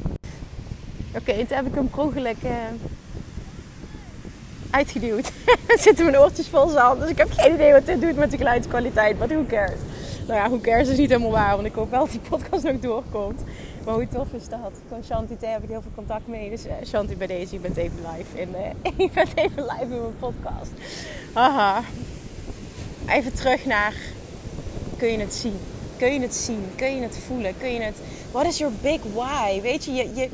Oké, 1.16 1.30
okay, 1.30 1.44
toen 1.44 1.56
heb 1.56 1.66
ik 1.66 1.74
hem 1.74 1.88
ongeluk 1.96 2.36
uh, 2.44 2.50
uitgeduwd. 4.70 5.32
zitten 5.86 6.04
mijn 6.04 6.18
oortjes 6.18 6.48
vol 6.48 6.68
zand, 6.68 7.00
dus 7.00 7.10
ik 7.10 7.18
heb 7.18 7.30
geen 7.30 7.54
idee 7.54 7.72
wat 7.72 7.86
dit 7.86 8.00
doet 8.00 8.16
met 8.16 8.30
de 8.30 8.36
geluidskwaliteit, 8.36 9.18
maar 9.18 9.28
who 9.28 9.44
cares? 9.48 9.78
Nou 10.26 10.40
ja, 10.40 10.48
who 10.48 10.60
cares 10.60 10.88
is 10.88 10.96
niet 10.96 11.08
helemaal 11.08 11.30
waar, 11.30 11.54
want 11.54 11.66
ik 11.66 11.74
hoop 11.74 11.90
wel 11.90 12.00
dat 12.00 12.10
die 12.10 12.20
podcast 12.28 12.62
nog 12.62 12.80
doorkomt. 12.80 13.42
Maar 13.84 13.94
hoe 13.94 14.08
tof 14.08 14.32
is 14.32 14.48
dat? 14.48 14.72
Van 14.88 15.04
Shanti 15.04 15.36
T 15.36 15.40
heb 15.40 15.62
ik 15.62 15.68
heel 15.68 15.82
veel 15.82 15.90
contact 15.94 16.26
mee. 16.26 16.50
Dus 16.50 16.66
uh, 16.66 16.72
Shanti 16.86 17.16
bij 17.16 17.26
deze, 17.26 17.54
je 17.54 17.60
bent 17.60 17.76
even 17.76 17.98
live 18.16 18.40
in, 18.40 18.48
uh, 19.04 19.12
bent 19.14 19.30
even 19.34 19.62
live 19.62 19.82
in 19.82 19.88
mijn 19.88 20.18
podcast. 20.18 20.70
Haha. 21.32 21.82
Even 23.08 23.34
terug 23.34 23.64
naar, 23.64 23.94
kun 24.96 25.08
je 25.08 25.18
het 25.18 25.34
zien? 25.34 25.56
Kun 25.96 26.14
je 26.14 26.20
het 26.20 26.34
zien? 26.34 26.64
Kun 26.76 26.96
je 26.96 27.02
het 27.02 27.18
voelen? 27.26 27.54
Kun 27.58 27.72
je 27.72 27.80
het... 27.80 27.96
What 28.30 28.46
is 28.46 28.58
your 28.58 28.74
big 28.82 29.00
why? 29.14 29.60
Weet 29.60 29.84
je, 29.84 29.92
je, 29.92 30.14
je 30.14 30.28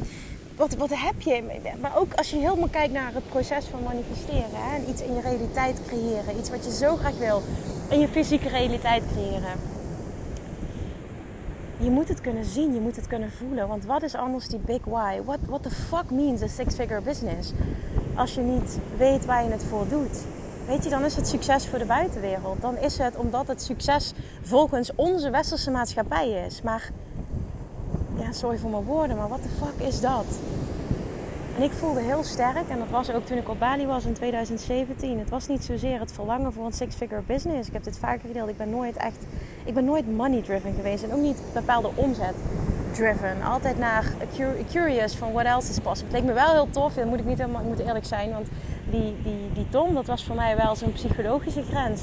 wat, 0.61 0.75
wat 0.75 0.91
heb 0.93 1.21
je? 1.21 1.43
Maar 1.81 1.97
ook 1.97 2.15
als 2.15 2.31
je 2.31 2.37
helemaal 2.37 2.69
kijkt 2.69 2.93
naar 2.93 3.15
het 3.15 3.29
proces 3.29 3.65
van 3.65 3.83
manifesteren. 3.83 4.51
Hè? 4.53 4.77
En 4.77 4.89
iets 4.89 5.03
in 5.03 5.15
je 5.15 5.21
realiteit 5.21 5.81
creëren. 5.87 6.39
Iets 6.39 6.51
wat 6.51 6.65
je 6.65 6.73
zo 6.73 6.97
graag 6.97 7.19
wil 7.19 7.43
in 7.89 8.01
je 8.01 8.09
fysieke 8.09 8.49
realiteit 8.49 9.03
creëren 9.13 9.71
je 11.83 11.91
moet 11.91 12.09
het 12.09 12.21
kunnen 12.21 12.45
zien, 12.45 12.75
je 12.75 12.81
moet 12.81 12.97
het 12.97 13.07
kunnen 13.07 13.31
voelen. 13.33 13.69
Want 13.69 13.85
wat 13.85 14.03
is 14.03 14.15
anders 14.15 14.49
die 14.49 14.59
big 14.59 14.85
why? 14.85 15.21
What, 15.25 15.39
what 15.47 15.63
the 15.63 15.71
fuck 15.71 16.11
means 16.11 16.43
a 16.43 16.47
six-figure 16.47 17.01
business? 17.01 17.53
Als 18.15 18.35
je 18.35 18.41
niet 18.41 18.79
weet 18.97 19.25
waar 19.25 19.45
je 19.45 19.51
het 19.51 19.65
voor 19.65 19.89
doet. 19.89 20.25
Weet 20.67 20.85
je, 20.85 20.91
dan 20.91 21.05
is 21.05 21.17
het 21.17 21.29
succes 21.29 21.67
voor 21.67 21.79
de 21.79 21.85
buitenwereld. 21.85 22.61
Dan 22.61 22.77
is 22.77 22.99
het 22.99 23.17
omdat 23.17 23.49
het 23.49 23.63
succes 23.63 24.13
volgens 24.43 24.91
onze 24.95 25.31
westerse 25.31 25.71
maatschappij 25.71 26.31
is. 26.47 26.63
Maar, 26.63 26.91
ja, 28.21 28.33
sorry 28.33 28.59
voor 28.59 28.71
mijn 28.71 28.85
woorden, 28.85 29.17
maar 29.17 29.29
what 29.29 29.43
the 29.43 29.49
fuck 29.49 29.87
is 29.87 30.01
dat? 30.01 30.27
En 31.57 31.63
ik 31.63 31.73
voelde 31.73 32.01
heel 32.01 32.25
sterk, 32.25 32.69
en 32.69 32.79
dat 32.79 32.89
was 32.91 33.11
ook 33.13 33.27
toen 33.27 33.39
ik 33.39 33.49
op 33.49 33.59
Bali 33.59 33.87
was 33.87 34.05
in 34.05 34.13
2017. 34.13 35.19
Het 35.19 35.29
was 35.29 35.47
niet 35.47 35.65
zozeer 35.65 36.01
het 36.01 36.13
verlangen 36.13 36.53
voor 36.53 36.67
een 36.67 36.73
six-figure 36.73 37.23
business. 37.27 37.69
Ik 37.69 37.73
heb 37.75 37.85
dit 37.85 37.99
vaker 37.99 38.27
gedeeld. 38.27 38.49
Ik 38.49 38.57
ben 38.57 38.71
nooit 38.71 38.97
echt, 38.97 39.27
ik 39.65 39.75
ben 39.75 39.85
nooit 39.85 40.17
money-driven 40.17 40.75
geweest 40.75 41.05
en 41.05 41.13
ook 41.13 41.21
niet 41.21 41.43
bepaalde 41.55 41.91
omzet-driven. 41.95 43.43
Altijd 43.43 43.79
naar 43.79 44.05
curious 44.71 45.17
van 45.17 45.33
what 45.33 45.45
else 45.45 45.71
is 45.71 45.79
possible. 45.79 46.13
Het 46.13 46.21
leek 46.21 46.29
me 46.29 46.33
wel 46.33 46.53
heel 46.53 46.71
tof, 46.71 46.95
dat 46.95 47.05
moet 47.05 47.19
ik 47.19 47.25
niet 47.25 47.39
helemaal, 47.39 47.61
ik 47.61 47.67
moet 47.67 47.79
eerlijk 47.79 48.05
zijn, 48.05 48.31
want 48.31 48.49
die, 48.91 49.17
die, 49.23 49.53
die 49.53 49.69
Tom, 49.69 49.95
dat 49.95 50.07
was 50.07 50.25
voor 50.25 50.37
mij 50.37 50.57
wel 50.57 50.77
zo'n 50.77 50.93
psychologische 50.93 51.63
grens 51.63 52.03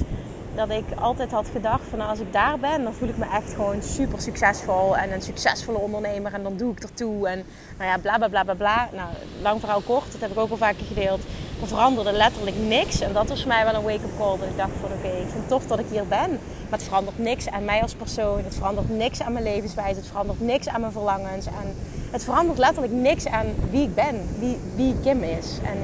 dat 0.58 0.70
ik 0.70 0.84
altijd 1.00 1.30
had 1.30 1.46
gedacht 1.52 1.82
van 1.88 1.98
nou, 1.98 2.10
als 2.10 2.20
ik 2.20 2.32
daar 2.32 2.58
ben, 2.58 2.82
dan 2.82 2.94
voel 2.94 3.08
ik 3.08 3.16
me 3.16 3.24
echt 3.24 3.54
gewoon 3.54 3.82
super 3.82 4.20
succesvol 4.20 4.96
en 4.96 5.12
een 5.12 5.22
succesvolle 5.22 5.78
ondernemer 5.78 6.34
en 6.34 6.42
dan 6.42 6.56
doe 6.56 6.72
ik 6.72 6.82
ertoe 6.82 7.28
en 7.28 7.44
nou 7.78 7.90
ja, 7.90 7.98
bla 7.98 8.16
bla 8.16 8.28
bla 8.28 8.44
bla 8.44 8.54
bla. 8.54 8.88
Nou, 8.92 9.08
lang 9.42 9.60
verhaal 9.60 9.80
kort, 9.80 10.12
dat 10.12 10.20
heb 10.20 10.30
ik 10.30 10.38
ook 10.38 10.50
al 10.50 10.56
vaker 10.56 10.84
gedeeld. 10.86 11.20
Er 11.60 11.66
veranderde 11.66 12.12
letterlijk 12.12 12.56
niks 12.56 13.00
en 13.00 13.12
dat 13.12 13.28
was 13.28 13.38
voor 13.38 13.48
mij 13.48 13.64
wel 13.64 13.74
een 13.74 13.82
wake-up 13.82 14.18
call. 14.18 14.38
Dat 14.38 14.48
ik 14.48 14.56
dacht 14.56 14.76
van 14.80 14.90
oké, 14.92 15.08
ik 15.08 15.28
vind 15.28 15.34
het 15.34 15.48
tof 15.48 15.66
dat 15.66 15.78
ik 15.78 15.86
hier 15.90 16.06
ben, 16.06 16.30
maar 16.68 16.78
het 16.78 16.82
verandert 16.82 17.18
niks 17.18 17.48
aan 17.48 17.64
mij 17.64 17.82
als 17.82 17.94
persoon. 17.94 18.44
Het 18.44 18.54
verandert 18.54 18.88
niks 18.88 19.22
aan 19.22 19.32
mijn 19.32 19.44
levenswijze, 19.44 19.96
het 19.96 20.08
verandert 20.08 20.40
niks 20.40 20.68
aan 20.68 20.80
mijn 20.80 20.92
verlangens 20.92 21.46
en 21.46 21.74
het 22.10 22.24
verandert 22.24 22.58
letterlijk 22.58 22.92
niks 22.92 23.26
aan 23.26 23.46
wie 23.70 23.82
ik 23.82 23.94
ben, 23.94 24.28
wie, 24.38 24.58
wie 24.76 24.94
Kim 25.02 25.22
is. 25.22 25.58
En 25.64 25.78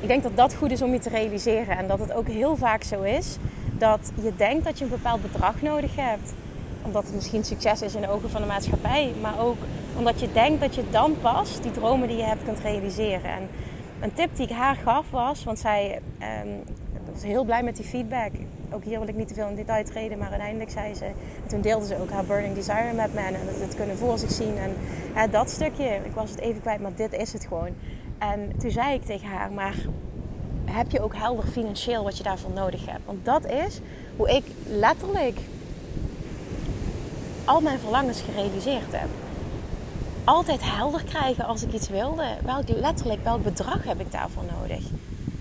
ik 0.00 0.08
denk 0.08 0.22
dat 0.22 0.36
dat 0.36 0.54
goed 0.54 0.70
is 0.70 0.82
om 0.82 0.92
je 0.92 0.98
te 0.98 1.08
realiseren. 1.08 1.76
En 1.78 1.86
dat 1.86 1.98
het 1.98 2.12
ook 2.12 2.28
heel 2.28 2.56
vaak 2.56 2.82
zo 2.82 3.02
is 3.02 3.36
dat 3.72 4.12
je 4.22 4.32
denkt 4.36 4.64
dat 4.64 4.78
je 4.78 4.84
een 4.84 4.90
bepaald 4.90 5.22
bedrag 5.22 5.62
nodig 5.62 5.96
hebt. 5.96 6.32
Omdat 6.82 7.04
het 7.04 7.14
misschien 7.14 7.44
succes 7.44 7.82
is 7.82 7.94
in 7.94 8.00
de 8.00 8.10
ogen 8.10 8.30
van 8.30 8.40
de 8.40 8.46
maatschappij. 8.46 9.12
Maar 9.20 9.40
ook 9.40 9.56
omdat 9.96 10.20
je 10.20 10.32
denkt 10.32 10.60
dat 10.60 10.74
je 10.74 10.82
dan 10.90 11.16
pas 11.20 11.60
die 11.60 11.70
dromen 11.70 12.08
die 12.08 12.16
je 12.16 12.22
hebt 12.22 12.44
kunt 12.44 12.60
realiseren. 12.60 13.30
En 13.30 13.48
een 14.00 14.12
tip 14.12 14.36
die 14.36 14.46
ik 14.46 14.56
haar 14.56 14.76
gaf 14.76 15.10
was, 15.10 15.44
want 15.44 15.58
zij 15.58 16.00
um, 16.44 16.62
was 17.12 17.22
heel 17.22 17.44
blij 17.44 17.62
met 17.62 17.76
die 17.76 17.84
feedback. 17.84 18.30
Ook 18.70 18.84
hier 18.84 18.98
wil 18.98 19.08
ik 19.08 19.16
niet 19.16 19.28
te 19.28 19.34
veel 19.34 19.48
in 19.48 19.54
detail 19.54 19.84
treden, 19.84 20.18
maar 20.18 20.30
uiteindelijk 20.30 20.70
zei 20.70 20.94
ze... 20.94 21.06
toen 21.46 21.60
deelde 21.60 21.86
ze 21.86 22.00
ook 22.00 22.10
haar 22.10 22.24
Burning 22.24 22.54
Desire 22.54 22.92
met 22.94 23.14
me 23.14 23.20
en 23.20 23.32
dat 23.32 23.60
het 23.60 23.74
kunnen 23.74 23.96
voor 23.96 24.18
zich 24.18 24.30
zien. 24.30 24.56
En 24.58 24.74
hè, 25.12 25.28
dat 25.28 25.50
stukje, 25.50 25.84
ik 25.84 26.14
was 26.14 26.30
het 26.30 26.40
even 26.40 26.60
kwijt, 26.60 26.80
maar 26.80 26.94
dit 26.94 27.12
is 27.12 27.32
het 27.32 27.46
gewoon. 27.46 27.74
En 28.18 28.52
toen 28.58 28.70
zei 28.70 28.94
ik 28.94 29.04
tegen 29.04 29.28
haar, 29.28 29.52
maar 29.52 29.74
heb 30.64 30.90
je 30.90 31.00
ook 31.00 31.16
helder 31.16 31.46
financieel 31.46 32.04
wat 32.04 32.16
je 32.16 32.22
daarvoor 32.22 32.52
nodig 32.52 32.86
hebt? 32.86 33.04
Want 33.06 33.24
dat 33.24 33.46
is 33.46 33.80
hoe 34.16 34.30
ik 34.30 34.44
letterlijk 34.66 35.38
al 37.44 37.60
mijn 37.60 37.78
verlangens 37.78 38.20
gerealiseerd 38.20 38.92
heb. 38.92 39.08
Altijd 40.24 40.60
helder 40.62 41.04
krijgen 41.04 41.44
als 41.44 41.62
ik 41.62 41.72
iets 41.72 41.88
wilde. 41.88 42.24
Welk, 42.44 42.68
letterlijk, 42.68 43.24
welk 43.24 43.42
bedrag 43.42 43.84
heb 43.84 44.00
ik 44.00 44.12
daarvoor 44.12 44.44
nodig? 44.60 44.84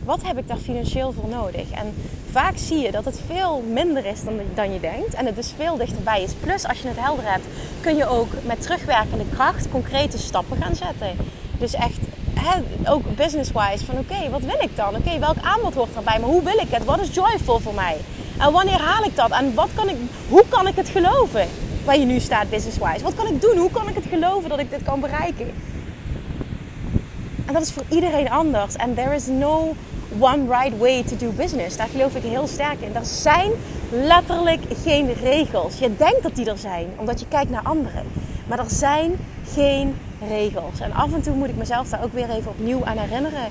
Wat 0.04 0.24
heb 0.24 0.38
ik 0.38 0.48
daar 0.48 0.58
financieel 0.58 1.12
voor 1.12 1.30
nodig? 1.30 1.72
En 1.72 1.94
vaak 2.32 2.58
zie 2.58 2.78
je 2.78 2.92
dat 2.92 3.06
het 3.06 3.22
veel 3.26 3.64
minder 3.72 4.06
is 4.06 4.24
dan, 4.24 4.40
dan 4.54 4.74
je 4.74 4.80
denkt. 4.80 5.14
En 5.14 5.26
het 5.26 5.36
dus 5.36 5.54
veel 5.56 5.78
dichterbij 5.78 6.24
is. 6.24 6.34
Plus, 6.34 6.68
als 6.68 6.82
je 6.82 6.88
het 6.88 7.00
helder 7.00 7.32
hebt, 7.32 7.46
kun 7.82 7.96
je 7.96 8.08
ook 8.08 8.28
met 8.46 8.62
terugwerkende 8.62 9.26
kracht 9.34 9.70
concrete 9.70 10.18
stappen 10.18 10.62
gaan 10.62 10.76
zetten. 10.76 11.16
Dus 11.60 11.74
echt 11.74 12.00
ook 12.86 13.16
business-wise, 13.16 13.86
van 13.86 13.98
oké, 13.98 14.30
wat 14.30 14.42
wil 14.42 14.60
ik 14.62 14.76
dan? 14.76 14.96
Oké, 14.96 15.20
welk 15.20 15.38
aanbod 15.42 15.74
hoort 15.74 15.96
erbij? 15.96 16.20
Maar 16.20 16.30
hoe 16.30 16.44
wil 16.44 16.58
ik 16.58 16.70
het? 16.70 16.86
Wat 16.86 17.00
is 17.00 17.14
joyful 17.14 17.60
voor 17.60 17.74
mij? 17.74 17.98
En 18.38 18.52
wanneer 18.52 18.82
haal 18.82 19.04
ik 19.04 19.16
dat? 19.16 19.32
En 19.32 19.54
wat 19.54 19.70
kan 19.74 19.90
ik, 19.90 19.96
hoe 20.30 20.44
kan 20.50 20.68
ik 20.68 20.76
het 20.76 20.90
geloven? 20.90 21.48
Waar 21.86 21.98
je 21.98 22.06
nu 22.06 22.20
staat 22.20 22.50
business-wise. 22.50 23.04
Wat 23.04 23.16
kan 23.16 23.28
ik 23.28 23.42
doen? 23.42 23.58
Hoe 23.58 23.72
kan 23.72 23.90
ik 23.90 23.96
het 23.96 24.06
geloven 24.10 24.50
dat 24.50 24.60
ik 24.60 24.70
dit 24.70 24.84
kan 24.84 25.00
bereiken? 25.00 25.52
En 27.46 27.54
dat 27.54 27.62
is 27.62 27.72
voor 27.72 27.84
iedereen 27.90 28.30
anders. 28.30 28.76
En 28.76 28.94
there 28.94 29.16
is 29.16 29.28
no 29.28 29.76
one 30.20 30.46
right 30.48 30.78
way 30.78 31.04
to 31.04 31.16
do 31.18 31.32
business. 31.32 31.78
Daar 31.78 31.88
geloof 31.88 32.16
ik 32.16 32.24
heel 32.24 32.48
sterk 32.48 32.82
in. 32.82 32.96
Er 32.96 33.06
zijn 33.06 33.52
letterlijk 33.92 34.62
geen 34.84 35.14
regels. 35.14 35.80
Je 35.80 35.96
denkt 35.98 36.24
dat 36.24 36.36
die 36.36 36.50
er 36.50 36.58
zijn, 36.58 36.88
omdat 36.96 37.20
je 37.20 37.26
kijkt 37.28 37.50
naar 37.50 37.64
anderen. 37.64 38.04
Maar 38.48 38.60
er 38.60 38.70
zijn 38.70 39.16
geen 39.54 39.96
regels. 40.28 40.80
En 40.80 40.94
af 40.94 41.14
en 41.14 41.22
toe 41.22 41.36
moet 41.36 41.50
ik 41.50 41.56
mezelf 41.56 41.90
daar 41.90 42.04
ook 42.04 42.14
weer 42.14 42.30
even 42.30 42.52
opnieuw 42.52 42.86
aan 42.86 42.98
herinneren. 42.98 43.48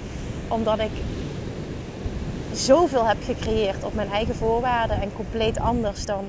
Omdat 0.48 0.78
ik 0.78 0.90
zoveel 2.52 3.06
heb 3.06 3.16
gecreëerd 3.24 3.84
op 3.84 3.94
mijn 3.94 4.10
eigen 4.10 4.34
voorwaarden 4.34 5.00
en 5.00 5.12
compleet 5.12 5.58
anders 5.58 6.04
dan, 6.04 6.24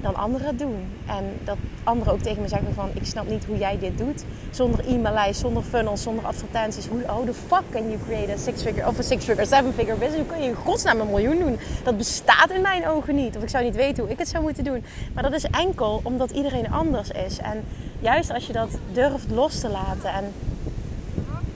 dan 0.00 0.14
anderen 0.14 0.56
doen. 0.56 0.92
En 1.06 1.24
dat 1.44 1.56
anderen 1.84 2.12
ook 2.12 2.20
tegen 2.20 2.42
me 2.42 2.48
zeggen 2.48 2.74
van 2.74 2.90
ik 2.92 3.04
snap 3.04 3.28
niet 3.28 3.44
hoe 3.44 3.58
jij 3.58 3.78
dit 3.78 3.98
doet. 3.98 4.24
Zonder 4.50 4.88
e-maillijst, 4.88 5.40
zonder 5.40 5.62
funnels, 5.62 6.02
zonder 6.02 6.24
advertenties. 6.24 6.86
Hoe 6.86 7.02
oh 7.02 7.26
the 7.26 7.34
fuck 7.34 7.62
can 7.70 7.90
you 7.90 7.98
create 8.06 8.32
a 8.32 8.36
six 8.36 8.62
figure 8.62 8.86
of 8.86 8.98
a 8.98 9.02
six 9.02 9.24
figure, 9.24 9.46
seven 9.46 9.72
figure 9.72 9.98
business? 9.98 10.16
Hoe 10.16 10.26
kun 10.26 10.42
je 10.42 10.48
in 10.48 10.54
godsnaam 10.54 11.00
een 11.00 11.10
miljoen 11.10 11.38
doen? 11.38 11.58
Dat 11.84 11.96
bestaat 11.96 12.50
in 12.50 12.60
mijn 12.60 12.88
ogen 12.88 13.14
niet. 13.14 13.36
Of 13.36 13.42
ik 13.42 13.48
zou 13.48 13.64
niet 13.64 13.76
weten 13.76 14.02
hoe 14.02 14.12
ik 14.12 14.18
het 14.18 14.28
zou 14.28 14.42
moeten 14.42 14.64
doen. 14.64 14.84
Maar 15.14 15.22
dat 15.22 15.32
is 15.32 15.44
enkel 15.44 16.00
omdat 16.02 16.30
iedereen 16.30 16.70
anders 16.70 17.10
is. 17.10 17.38
En 17.38 17.64
juist 18.00 18.30
als 18.30 18.46
je 18.46 18.52
dat 18.52 18.78
durft 18.92 19.30
los 19.30 19.60
te 19.60 19.68
laten 19.68 20.12
en 20.12 20.32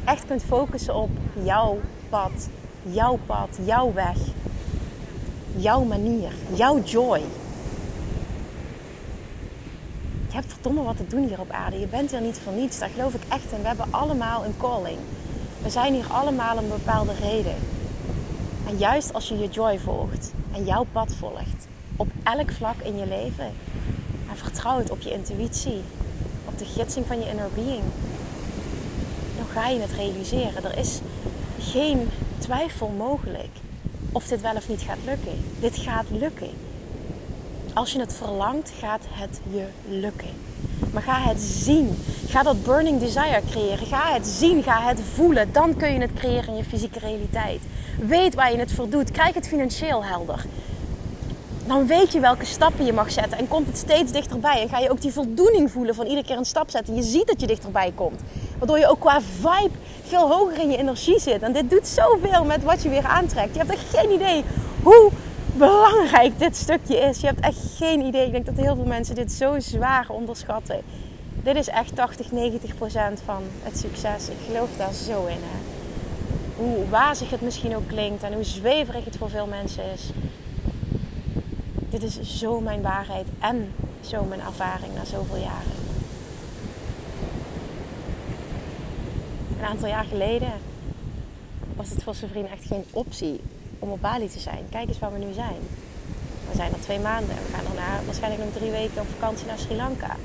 echt 0.05 0.27
kunt 0.27 0.43
focussen 0.43 0.95
op 0.95 1.11
jouw 1.43 1.81
pad, 2.09 2.49
jouw 2.83 3.19
pad, 3.27 3.59
jouw 3.65 3.93
weg, 3.93 4.17
jouw 5.57 5.85
manier, 5.85 6.31
jouw 6.55 6.83
joy. 6.83 7.21
Je 10.33 10.39
hebt 10.39 10.53
verdomme 10.53 10.83
wat 10.83 10.97
te 10.97 11.07
doen 11.07 11.27
hier 11.27 11.41
op 11.41 11.51
aarde. 11.51 11.79
Je 11.79 11.87
bent 11.87 12.11
hier 12.11 12.21
niet 12.21 12.41
voor 12.45 12.53
niets. 12.53 12.79
Daar 12.79 12.89
geloof 12.89 13.15
ik 13.15 13.23
echt 13.29 13.53
in. 13.53 13.61
We 13.61 13.67
hebben 13.67 13.87
allemaal 13.91 14.45
een 14.45 14.57
calling. 14.59 14.99
We 15.63 15.71
zijn 15.71 15.95
hier 15.95 16.13
allemaal 16.13 16.57
een 16.57 16.69
bepaalde 16.69 17.13
reden. 17.21 17.55
En 18.69 18.77
juist 18.77 19.13
als 19.13 19.29
je 19.29 19.39
je 19.39 19.49
joy 19.49 19.79
volgt 19.79 20.33
en 20.53 20.65
jouw 20.65 20.87
pad 20.93 21.15
volgt, 21.15 21.67
op 21.97 22.09
elk 22.23 22.53
vlak 22.53 22.81
in 22.83 22.97
je 22.97 23.07
leven, 23.07 23.53
en 24.31 24.37
vertrouwt 24.37 24.91
op 24.91 25.01
je 25.01 25.13
intuïtie, 25.13 25.83
op 26.45 26.59
de 26.59 26.65
gidsing 26.65 27.07
van 27.07 27.19
je 27.21 27.29
inner 27.29 27.51
being, 27.55 27.83
dan 29.37 29.47
ga 29.53 29.69
je 29.69 29.81
het 29.81 29.93
realiseren. 29.93 30.65
Er 30.65 30.79
is 30.79 31.01
geen 31.59 32.11
twijfel 32.39 32.89
mogelijk 32.89 33.51
of 34.13 34.27
dit 34.27 34.41
wel 34.41 34.57
of 34.57 34.69
niet 34.69 34.83
gaat 34.83 35.05
lukken. 35.05 35.45
Dit 35.61 35.77
gaat 35.77 36.07
lukken. 36.11 36.51
Als 37.75 37.93
je 37.93 37.99
het 38.01 38.15
verlangt, 38.15 38.73
gaat 38.79 39.05
het 39.09 39.41
je 39.51 39.65
lukken. 39.89 40.29
Maar 40.93 41.03
ga 41.03 41.21
het 41.21 41.41
zien. 41.41 41.99
Ga 42.29 42.43
dat 42.43 42.65
burning 42.65 43.01
desire 43.01 43.41
creëren. 43.51 43.87
Ga 43.87 44.13
het 44.13 44.27
zien. 44.27 44.63
Ga 44.63 44.83
het 44.83 45.01
voelen. 45.15 45.53
Dan 45.53 45.77
kun 45.77 45.93
je 45.93 46.01
het 46.01 46.13
creëren 46.13 46.49
in 46.49 46.57
je 46.57 46.65
fysieke 46.65 46.99
realiteit. 46.99 47.61
Weet 48.07 48.35
waar 48.35 48.53
je 48.53 48.59
het 48.59 48.73
voor 48.73 48.89
doet. 48.89 49.11
Krijg 49.11 49.35
het 49.35 49.49
financieel 49.49 50.05
helder 50.05 50.45
dan 51.67 51.87
weet 51.87 52.13
je 52.13 52.21
welke 52.21 52.45
stappen 52.45 52.85
je 52.85 52.93
mag 52.93 53.11
zetten. 53.13 53.39
En 53.39 53.49
komt 53.49 53.67
het 53.67 53.77
steeds 53.77 54.13
dichterbij. 54.13 54.61
En 54.63 54.69
ga 54.69 54.79
je 54.79 54.91
ook 54.91 55.01
die 55.01 55.13
voldoening 55.13 55.71
voelen 55.71 55.95
van 55.95 56.07
iedere 56.07 56.27
keer 56.27 56.37
een 56.37 56.45
stap 56.45 56.71
zetten. 56.71 56.95
Je 56.95 57.03
ziet 57.03 57.27
dat 57.27 57.41
je 57.41 57.47
dichterbij 57.47 57.93
komt. 57.95 58.21
Waardoor 58.59 58.79
je 58.79 58.89
ook 58.89 59.01
qua 59.01 59.21
vibe 59.21 59.75
veel 60.07 60.31
hoger 60.31 60.59
in 60.59 60.71
je 60.71 60.77
energie 60.77 61.21
zit. 61.21 61.43
En 61.43 61.53
dit 61.53 61.71
doet 61.71 61.89
zoveel 61.89 62.45
met 62.45 62.63
wat 62.63 62.83
je 62.83 62.89
weer 62.89 63.07
aantrekt. 63.07 63.53
Je 63.53 63.59
hebt 63.59 63.73
echt 63.73 63.97
geen 63.97 64.11
idee 64.11 64.45
hoe 64.83 65.11
belangrijk 65.57 66.39
dit 66.39 66.57
stukje 66.57 66.97
is. 66.97 67.21
Je 67.21 67.27
hebt 67.27 67.41
echt 67.41 67.59
geen 67.77 68.01
idee. 68.01 68.27
Ik 68.27 68.33
denk 68.33 68.47
dat 68.47 68.57
heel 68.57 68.75
veel 68.75 68.85
mensen 68.85 69.15
dit 69.15 69.33
zo 69.33 69.61
zwaar 69.61 70.07
onderschatten. 70.09 70.81
Dit 71.43 71.57
is 71.57 71.69
echt 71.69 71.97
80, 71.97 72.33
90 72.33 72.75
procent 72.75 73.23
van 73.25 73.43
het 73.63 73.79
succes. 73.79 74.29
Ik 74.29 74.37
geloof 74.47 74.69
daar 74.77 74.93
zo 74.93 75.27
in. 75.27 75.39
Hoe 76.57 76.89
wazig 76.89 77.31
het 77.31 77.41
misschien 77.41 77.77
ook 77.77 77.89
klinkt 77.89 78.23
en 78.23 78.33
hoe 78.33 78.45
zweverig 78.45 79.05
het 79.05 79.17
voor 79.17 79.31
veel 79.31 79.47
mensen 79.47 79.85
is. 79.93 80.11
Dit 81.75 82.03
is 82.03 82.39
zo 82.39 82.61
mijn 82.61 82.83
waarheid 82.83 83.27
en 83.41 83.73
zo 84.01 84.25
mijn 84.25 84.41
ervaring 84.41 84.95
na 84.95 85.05
zoveel 85.05 85.37
jaren. 85.37 85.81
Een 89.59 89.69
aantal 89.69 89.89
jaar 89.89 90.05
geleden 90.05 90.53
was 91.77 91.91
het 91.91 92.03
voor 92.03 92.15
zijn 92.15 92.31
vriend 92.31 92.49
echt 92.51 92.65
geen 92.65 92.85
optie 92.91 93.41
om 93.83 93.91
op 93.91 94.01
Bali 94.01 94.29
te 94.29 94.41
zijn. 94.41 94.65
Kijk 94.71 94.89
eens 94.89 94.99
waar 94.99 95.13
we 95.13 95.19
nu 95.19 95.33
zijn. 95.33 95.57
We 96.51 96.57
zijn 96.57 96.73
er 96.73 96.81
twee 96.81 97.01
maanden 97.01 97.37
en 97.37 97.43
we 97.43 97.53
gaan 97.55 97.65
daarna 97.65 98.05
waarschijnlijk 98.05 98.45
nog 98.45 98.53
drie 98.53 98.71
weken 98.71 99.01
op 99.01 99.07
vakantie 99.19 99.47
naar 99.47 99.59
Sri 99.59 99.75
Lanka. 99.77 100.17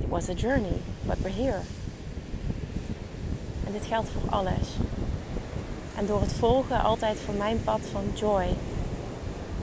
It 0.00 0.08
was 0.08 0.28
a 0.28 0.32
journey, 0.32 0.76
but 1.02 1.16
we're 1.22 1.42
here. 1.42 1.60
En 3.66 3.72
dit 3.72 3.86
geldt 3.86 4.08
voor 4.08 4.30
alles. 4.30 4.68
En 5.96 6.06
door 6.06 6.20
het 6.20 6.32
volgen 6.32 6.82
altijd 6.82 7.18
van 7.18 7.36
mijn 7.36 7.64
pad 7.64 7.80
van 7.92 8.04
joy, 8.14 8.46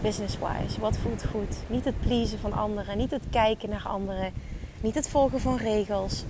business-wise. 0.02 0.80
Wat 0.80 0.98
voelt 0.98 1.26
goed? 1.32 1.56
Niet 1.68 1.86
het 1.86 2.00
pleasen 2.00 2.40
van 2.40 2.54
anderen, 2.54 2.98
niet 2.98 3.12
het 3.12 3.24
kijken 3.30 3.70
naar 3.70 3.86
anderen, 3.88 4.34
niet 4.82 4.96
het 4.96 5.10
volgen 5.10 5.40
van 5.40 5.58
regels. 5.58 6.24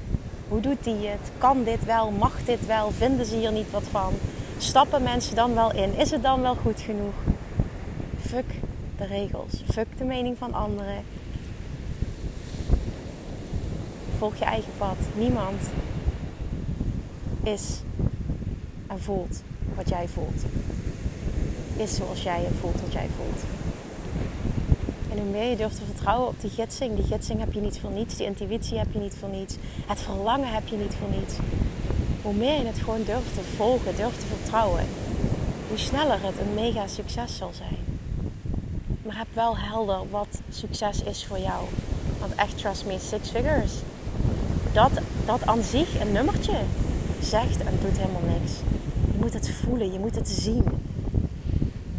Hoe 0.47 0.59
doet 0.59 0.83
die 0.83 1.07
het? 1.07 1.31
Kan 1.37 1.63
dit 1.63 1.85
wel? 1.85 2.11
Mag 2.11 2.43
dit 2.45 2.65
wel? 2.65 2.91
Vinden 2.91 3.25
ze 3.25 3.35
hier 3.35 3.51
niet 3.51 3.71
wat 3.71 3.83
van? 3.91 4.13
Stappen 4.57 5.03
mensen 5.03 5.35
dan 5.35 5.53
wel 5.53 5.73
in? 5.73 5.97
Is 5.97 6.11
het 6.11 6.23
dan 6.23 6.41
wel 6.41 6.55
goed 6.55 6.81
genoeg? 6.81 7.13
Fuck 8.19 8.45
de 8.97 9.05
regels. 9.05 9.63
Fuck 9.71 9.97
de 9.97 10.03
mening 10.03 10.37
van 10.37 10.53
anderen. 10.53 11.03
Volg 14.17 14.35
je 14.35 14.45
eigen 14.45 14.71
pad. 14.77 14.97
Niemand 15.15 15.61
is 17.43 17.81
en 18.87 19.01
voelt 19.01 19.41
wat 19.75 19.89
jij 19.89 20.07
voelt. 20.07 20.43
Is 21.77 21.95
zoals 21.95 22.23
jij 22.23 22.45
en 22.45 22.55
voelt 22.59 22.81
wat 22.81 22.93
jij 22.93 23.07
voelt. 23.17 23.52
En 25.13 25.19
hoe 25.19 25.29
meer 25.29 25.49
je 25.49 25.55
durft 25.55 25.75
te 25.75 25.85
vertrouwen 25.85 26.27
op 26.27 26.41
die 26.41 26.49
gidsing, 26.49 26.95
die 26.95 27.05
gidsing 27.05 27.39
heb 27.39 27.53
je 27.53 27.61
niet 27.61 27.79
voor 27.79 27.91
niets, 27.91 28.15
die 28.15 28.25
intuïtie 28.25 28.77
heb 28.77 28.87
je 28.91 28.99
niet 28.99 29.15
voor 29.19 29.29
niets, 29.29 29.55
het 29.87 30.01
verlangen 30.01 30.51
heb 30.51 30.67
je 30.67 30.75
niet 30.75 30.95
voor 30.99 31.09
niets. 31.19 31.33
Hoe 32.21 32.33
meer 32.33 32.59
je 32.59 32.65
het 32.65 32.79
gewoon 32.79 33.03
durft 33.03 33.33
te 33.33 33.41
volgen, 33.55 33.95
durft 33.95 34.19
te 34.19 34.25
vertrouwen, 34.25 34.83
hoe 35.67 35.77
sneller 35.77 36.17
het 36.21 36.39
een 36.39 36.53
mega 36.53 36.87
succes 36.87 37.37
zal 37.37 37.51
zijn. 37.53 37.77
Maar 39.03 39.17
heb 39.17 39.27
wel 39.33 39.57
helder 39.57 40.09
wat 40.09 40.41
succes 40.49 41.03
is 41.03 41.25
voor 41.25 41.39
jou. 41.39 41.65
Want 42.19 42.35
echt, 42.35 42.57
trust 42.57 42.85
me, 42.85 42.97
six 42.99 43.29
figures. 43.29 43.71
Dat, 44.71 44.91
dat 45.25 45.45
aan 45.45 45.63
zich 45.63 46.01
een 46.01 46.11
nummertje 46.11 46.57
zegt 47.21 47.63
en 47.63 47.79
doet 47.81 47.97
helemaal 47.97 48.39
niks. 48.39 48.51
Je 49.11 49.19
moet 49.19 49.33
het 49.33 49.51
voelen, 49.51 49.91
je 49.91 49.99
moet 49.99 50.15
het 50.15 50.29
zien. 50.29 50.63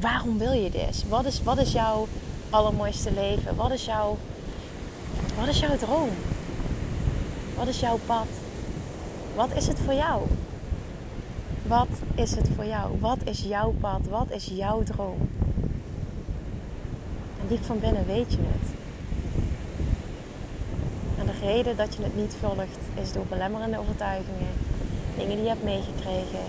Waarom 0.01 0.39
wil 0.39 0.53
je 0.53 0.71
dit? 0.71 1.05
Wat 1.09 1.25
is, 1.25 1.43
wat 1.43 1.59
is 1.59 1.73
jouw 1.73 2.07
allermooiste 2.55 3.13
leven? 3.13 3.57
Wat 3.57 3.71
is, 3.71 3.85
jouw, 3.85 4.17
wat 5.39 5.49
is 5.49 5.61
jouw 5.61 5.77
droom? 5.77 6.11
Wat 7.57 7.67
is 7.67 7.81
jouw 7.81 7.99
pad? 8.07 8.27
Wat 9.35 9.55
is 9.55 9.67
het 9.67 9.79
voor 9.85 9.95
jou? 9.95 10.23
Wat 11.67 11.89
is 12.15 12.35
het 12.35 12.49
voor 12.55 12.65
jou? 12.65 13.01
Wat 13.01 13.19
is 13.25 13.41
jouw 13.41 13.75
pad? 13.81 14.01
Wat 14.09 14.31
is 14.31 14.47
jouw 14.47 14.83
droom? 14.83 15.29
En 17.41 17.49
diep 17.49 17.65
van 17.65 17.81
binnen 17.81 18.07
weet 18.07 18.33
je 18.33 18.39
het. 18.41 18.71
En 21.19 21.27
de 21.27 21.47
reden 21.47 21.77
dat 21.77 21.95
je 21.95 22.03
het 22.03 22.17
niet 22.17 22.37
volgt 22.41 22.79
is 22.95 23.13
door 23.13 23.27
belemmerende 23.27 23.79
overtuigingen, 23.79 24.53
dingen 25.17 25.35
die 25.35 25.43
je 25.43 25.49
hebt 25.49 25.65
meegekregen, 25.65 26.45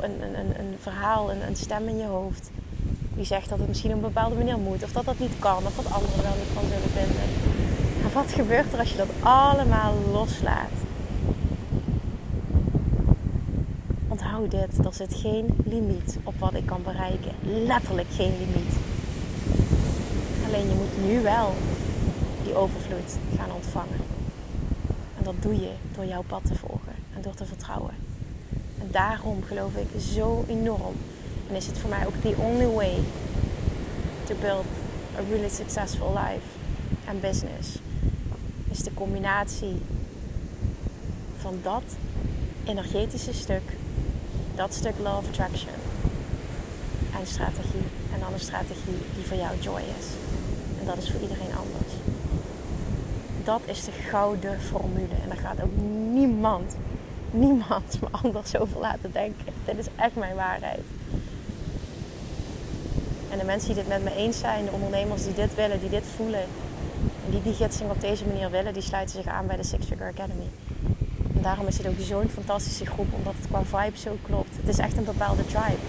een, 0.00 0.22
een, 0.22 0.38
een, 0.38 0.58
een 0.58 0.76
verhaal, 0.80 1.30
een, 1.30 1.46
een 1.46 1.56
stem 1.56 1.88
in 1.88 1.96
je 1.96 2.06
hoofd 2.06 2.50
die 3.18 3.26
zegt 3.26 3.48
dat 3.48 3.58
het 3.58 3.68
misschien 3.68 3.90
op 3.90 3.96
een 3.96 4.12
bepaalde 4.12 4.34
manier 4.34 4.58
moet, 4.58 4.82
of 4.82 4.92
dat 4.92 5.04
dat 5.04 5.18
niet 5.18 5.38
kan, 5.38 5.66
of 5.66 5.76
dat 5.76 5.92
anderen 5.92 6.16
er 6.16 6.22
wel 6.22 6.36
niet 6.38 6.54
van 6.54 6.62
zullen 6.62 6.90
vinden. 7.00 7.28
En 8.02 8.12
wat 8.12 8.32
gebeurt 8.32 8.72
er 8.72 8.78
als 8.78 8.90
je 8.90 8.96
dat 8.96 9.08
allemaal 9.20 9.94
loslaat? 10.12 10.76
Onthoud 14.08 14.50
dit, 14.50 14.84
er 14.84 14.94
zit 14.94 15.14
geen 15.14 15.46
limiet 15.64 16.18
op 16.22 16.34
wat 16.38 16.54
ik 16.54 16.66
kan 16.66 16.82
bereiken. 16.82 17.32
Letterlijk 17.42 18.08
geen 18.10 18.32
limiet. 18.38 18.74
Alleen 20.46 20.68
je 20.68 20.74
moet 20.74 21.08
nu 21.08 21.20
wel 21.20 21.52
die 22.44 22.54
overvloed 22.54 23.16
gaan 23.36 23.52
ontvangen. 23.54 24.00
En 25.18 25.24
dat 25.24 25.34
doe 25.40 25.60
je 25.60 25.72
door 25.94 26.04
jouw 26.04 26.22
pad 26.26 26.44
te 26.44 26.54
volgen 26.54 26.94
en 27.14 27.22
door 27.22 27.34
te 27.34 27.44
vertrouwen. 27.46 27.94
En 28.78 28.88
daarom 28.90 29.42
geloof 29.42 29.74
ik 29.74 30.00
zo 30.00 30.44
enorm. 30.48 30.94
En 31.48 31.54
is 31.54 31.66
het 31.66 31.78
voor 31.78 31.90
mij 31.90 32.06
ook 32.06 32.14
the 32.20 32.34
only 32.36 32.66
way 32.66 32.94
to 34.24 34.34
build 34.40 34.64
a 35.18 35.22
really 35.28 35.48
successful 35.48 36.08
life 36.08 36.46
and 37.08 37.20
business. 37.20 37.78
Is 38.70 38.78
de 38.78 38.94
combinatie 38.94 39.82
van 41.38 41.58
dat 41.62 41.82
energetische 42.64 43.32
stuk, 43.32 43.62
dat 44.54 44.74
stuk 44.74 44.94
law 45.02 45.16
of 45.16 45.28
attraction 45.28 45.74
en 47.20 47.26
strategie. 47.26 47.86
En 48.14 48.20
dan 48.20 48.32
een 48.32 48.40
strategie 48.40 48.98
die 49.14 49.24
voor 49.24 49.36
jou 49.36 49.58
joy 49.60 49.80
is. 49.98 50.06
En 50.80 50.86
dat 50.86 50.96
is 50.96 51.10
voor 51.10 51.20
iedereen 51.20 51.56
anders. 51.56 51.92
Dat 53.44 53.60
is 53.64 53.84
de 53.84 53.92
gouden 53.92 54.60
formule. 54.60 55.14
En 55.22 55.28
daar 55.28 55.38
gaat 55.38 55.62
ook 55.62 55.76
niemand 56.12 56.76
niemand 57.30 58.00
me 58.00 58.08
anders 58.22 58.56
over 58.56 58.80
laten 58.80 59.12
denken. 59.12 59.52
Dit 59.64 59.78
is 59.78 59.86
echt 59.96 60.14
mijn 60.14 60.34
waarheid. 60.34 60.80
En 63.30 63.38
de 63.38 63.44
mensen 63.44 63.68
die 63.68 63.76
dit 63.76 63.88
met 63.88 64.04
me 64.04 64.14
eens 64.14 64.38
zijn, 64.38 64.64
de 64.64 64.70
ondernemers 64.70 65.24
die 65.24 65.34
dit 65.34 65.54
willen, 65.54 65.80
die 65.80 65.90
dit 65.90 66.04
voelen, 66.16 66.44
en 67.24 67.30
die 67.30 67.42
die 67.42 67.54
gidsing 67.54 67.90
op 67.90 68.00
deze 68.00 68.26
manier 68.26 68.50
willen, 68.50 68.72
die 68.72 68.82
sluiten 68.82 69.14
zich 69.22 69.32
aan 69.32 69.46
bij 69.46 69.56
de 69.56 69.64
Six 69.64 69.86
Figure 69.86 70.10
Academy. 70.10 70.48
En 71.36 71.42
daarom 71.42 71.66
is 71.66 71.78
het 71.78 71.86
ook 71.86 71.94
zo'n 71.98 72.28
fantastische 72.28 72.86
groep, 72.86 73.12
omdat 73.12 73.34
het 73.36 73.46
qua 73.50 73.84
vibe 73.84 73.98
zo 73.98 74.16
klopt. 74.22 74.56
Het 74.56 74.68
is 74.68 74.78
echt 74.78 74.96
een 74.96 75.04
bepaalde 75.04 75.46
tribe. 75.46 75.82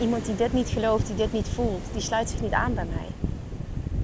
Iemand 0.00 0.26
die 0.26 0.36
dit 0.36 0.52
niet 0.52 0.68
gelooft, 0.68 1.06
die 1.06 1.16
dit 1.16 1.32
niet 1.32 1.48
voelt, 1.48 1.84
die 1.92 2.02
sluit 2.02 2.28
zich 2.30 2.40
niet 2.40 2.52
aan 2.52 2.74
bij 2.74 2.84
mij. 2.84 3.08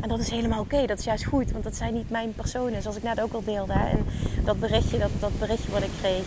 En 0.00 0.08
dat 0.08 0.18
is 0.18 0.30
helemaal 0.30 0.60
oké, 0.60 0.86
dat 0.86 0.98
is 0.98 1.04
juist 1.04 1.24
goed, 1.24 1.52
want 1.52 1.64
dat 1.64 1.76
zijn 1.76 1.94
niet 1.94 2.10
mijn 2.10 2.32
personen, 2.32 2.82
zoals 2.82 2.96
ik 2.96 3.02
net 3.02 3.20
ook 3.20 3.32
al 3.32 3.44
deelde. 3.44 3.72
En 3.72 4.06
dat 4.44 4.60
berichtje, 4.60 4.98
dat, 4.98 5.10
dat 5.18 5.38
berichtje 5.38 5.70
wat 5.70 5.82
ik 5.82 5.90
kreeg 6.00 6.24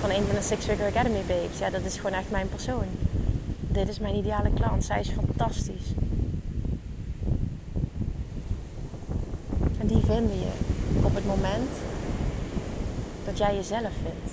van 0.00 0.10
een 0.10 0.24
van 0.26 0.34
de 0.34 0.42
Six 0.42 0.64
Figure 0.64 0.88
Academy 0.88 1.22
babes, 1.26 1.58
ja, 1.58 1.70
dat 1.70 1.84
is 1.84 1.96
gewoon 1.96 2.18
echt 2.18 2.30
mijn 2.30 2.48
persoon. 2.48 2.86
Dit 3.78 3.88
is 3.88 3.98
mijn 3.98 4.16
ideale 4.16 4.50
klant, 4.52 4.84
zij 4.84 5.00
is 5.00 5.08
fantastisch. 5.08 5.92
En 9.80 9.86
die 9.86 9.98
vinden 10.04 10.38
je 10.38 10.52
op 11.02 11.14
het 11.14 11.26
moment 11.26 11.70
dat 13.24 13.38
jij 13.38 13.54
jezelf 13.54 13.92
vindt. 14.02 14.32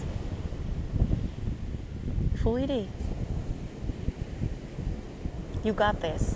Voel 2.34 2.58
je 2.58 2.68
die? 2.68 2.88
You 5.62 5.76
got 5.78 6.00
this. 6.00 6.28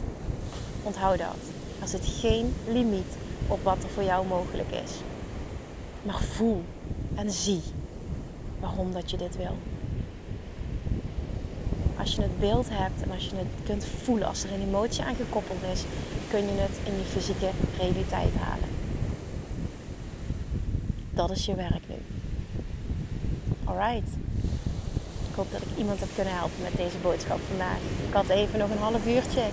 Onthoud 0.83 1.17
dat. 1.17 1.37
Er 1.81 1.87
zit 1.87 2.05
geen 2.05 2.53
limiet 2.67 3.17
op 3.47 3.63
wat 3.63 3.83
er 3.83 3.89
voor 3.89 4.03
jou 4.03 4.27
mogelijk 4.27 4.71
is. 4.71 4.91
Maar 6.03 6.19
voel 6.19 6.63
en 7.15 7.31
zie 7.31 7.61
waarom 8.59 8.93
dat 8.93 9.11
je 9.11 9.17
dit 9.17 9.37
wil. 9.37 9.55
Als 12.09 12.17
je 12.17 12.23
het 12.23 12.39
beeld 12.39 12.67
hebt 12.69 13.01
en 13.01 13.11
als 13.11 13.25
je 13.25 13.35
het 13.35 13.47
kunt 13.63 13.85
voelen, 14.03 14.27
als 14.27 14.43
er 14.43 14.53
een 14.53 14.61
emotie 14.61 15.03
aan 15.03 15.15
gekoppeld 15.15 15.63
is, 15.73 15.83
kun 16.29 16.39
je 16.39 16.51
het 16.55 16.79
in 16.83 16.97
je 16.97 17.03
fysieke 17.03 17.49
realiteit 17.77 18.33
halen. 18.39 18.69
Dat 21.13 21.31
is 21.31 21.45
je 21.45 21.55
werk 21.55 21.87
nu. 21.87 21.95
Alright. 23.63 24.09
Ik 25.29 25.35
hoop 25.35 25.51
dat 25.51 25.61
ik 25.61 25.77
iemand 25.77 25.99
heb 25.99 26.09
kunnen 26.15 26.35
helpen 26.35 26.61
met 26.63 26.75
deze 26.75 26.97
boodschap 26.97 27.39
vandaag. 27.47 27.77
Ik 28.07 28.13
had 28.13 28.27
even 28.27 28.59
nog 28.59 28.69
een 28.69 28.77
half 28.77 29.07
uurtje 29.07 29.43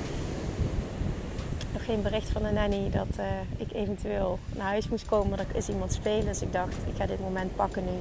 geen 1.87 2.03
bericht 2.03 2.31
van 2.31 2.43
de 2.43 2.51
nanny 2.51 2.91
dat 2.91 3.13
uh, 3.19 3.27
ik 3.57 3.73
eventueel 3.73 4.39
naar 4.55 4.67
huis 4.67 4.89
moest 4.89 5.07
komen. 5.07 5.29
Maar 5.29 5.39
er 5.39 5.57
is 5.57 5.69
iemand 5.69 5.93
spelen. 5.93 6.25
Dus 6.25 6.43
ik 6.43 6.53
dacht, 6.53 6.77
ik 6.87 6.97
ga 6.97 7.07
dit 7.07 7.21
moment 7.21 7.57
pakken 7.57 7.85
nu 7.85 7.97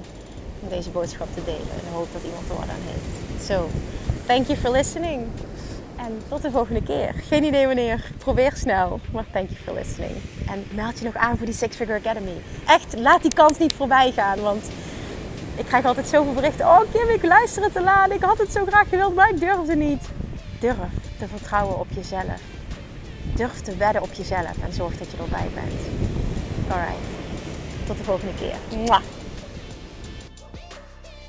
om 0.62 0.70
deze 0.70 0.90
boodschap 0.90 1.28
te 1.34 1.44
delen. 1.46 1.72
En 1.78 1.94
hoop 1.94 2.08
dat 2.14 2.24
iemand 2.24 2.50
er 2.50 2.56
wat 2.56 2.70
aan 2.70 2.86
heeft. 2.92 3.46
Zo, 3.46 3.70
thank 4.26 4.48
you 4.48 4.58
for 4.58 4.72
listening. 4.72 5.28
En 5.96 6.22
tot 6.28 6.42
de 6.42 6.52
volgende 6.52 6.84
keer. 6.84 7.14
Geen 7.28 7.44
idee 7.44 7.66
wanneer. 7.66 8.12
Probeer 8.18 8.52
snel. 8.56 9.00
Maar 9.12 9.26
thank 9.32 9.50
you 9.50 9.62
for 9.64 9.74
listening. 9.74 10.12
En 10.48 10.64
meld 10.72 11.00
je 11.00 11.06
nog 11.06 11.16
aan 11.16 11.38
voor 11.38 11.46
die 11.46 11.56
Six 11.56 11.76
Figure 11.76 12.00
Academy. 12.00 12.42
Echt, 12.68 13.00
laat 13.00 13.22
die 13.22 13.34
kans 13.34 13.58
niet 13.58 13.74
voorbij 13.74 14.12
gaan. 14.12 14.40
Want 14.42 14.70
ik 15.56 15.66
krijg 15.66 15.86
altijd 15.86 16.08
zoveel 16.08 16.34
berichten. 16.34 16.66
Oh 16.66 16.82
Kim, 16.92 17.10
ik 17.10 17.24
luister 17.24 17.64
het 17.64 17.74
te 17.74 17.82
laat. 17.82 18.12
Ik 18.12 18.24
had 18.24 18.38
het 18.38 18.52
zo 18.52 18.66
graag 18.66 18.90
gewild, 18.90 19.16
maar 19.16 19.30
ik 19.30 19.40
durfde 19.40 19.76
niet. 19.76 20.04
Durf 20.60 20.76
te 21.18 21.28
vertrouwen 21.28 21.80
op 21.80 21.88
jezelf. 21.90 22.42
Durf 23.36 23.62
te 23.62 23.76
wedden 23.76 24.02
op 24.02 24.14
jezelf. 24.14 24.54
En 24.66 24.74
zorg 24.74 24.98
dat 24.98 25.12
je 25.12 25.18
erbij 25.18 25.50
bent. 25.54 25.82
Alright. 26.68 27.08
Tot 27.86 27.98
de 27.98 28.04
volgende 28.04 28.34
keer. 28.34 28.80
Mwah. 28.80 29.02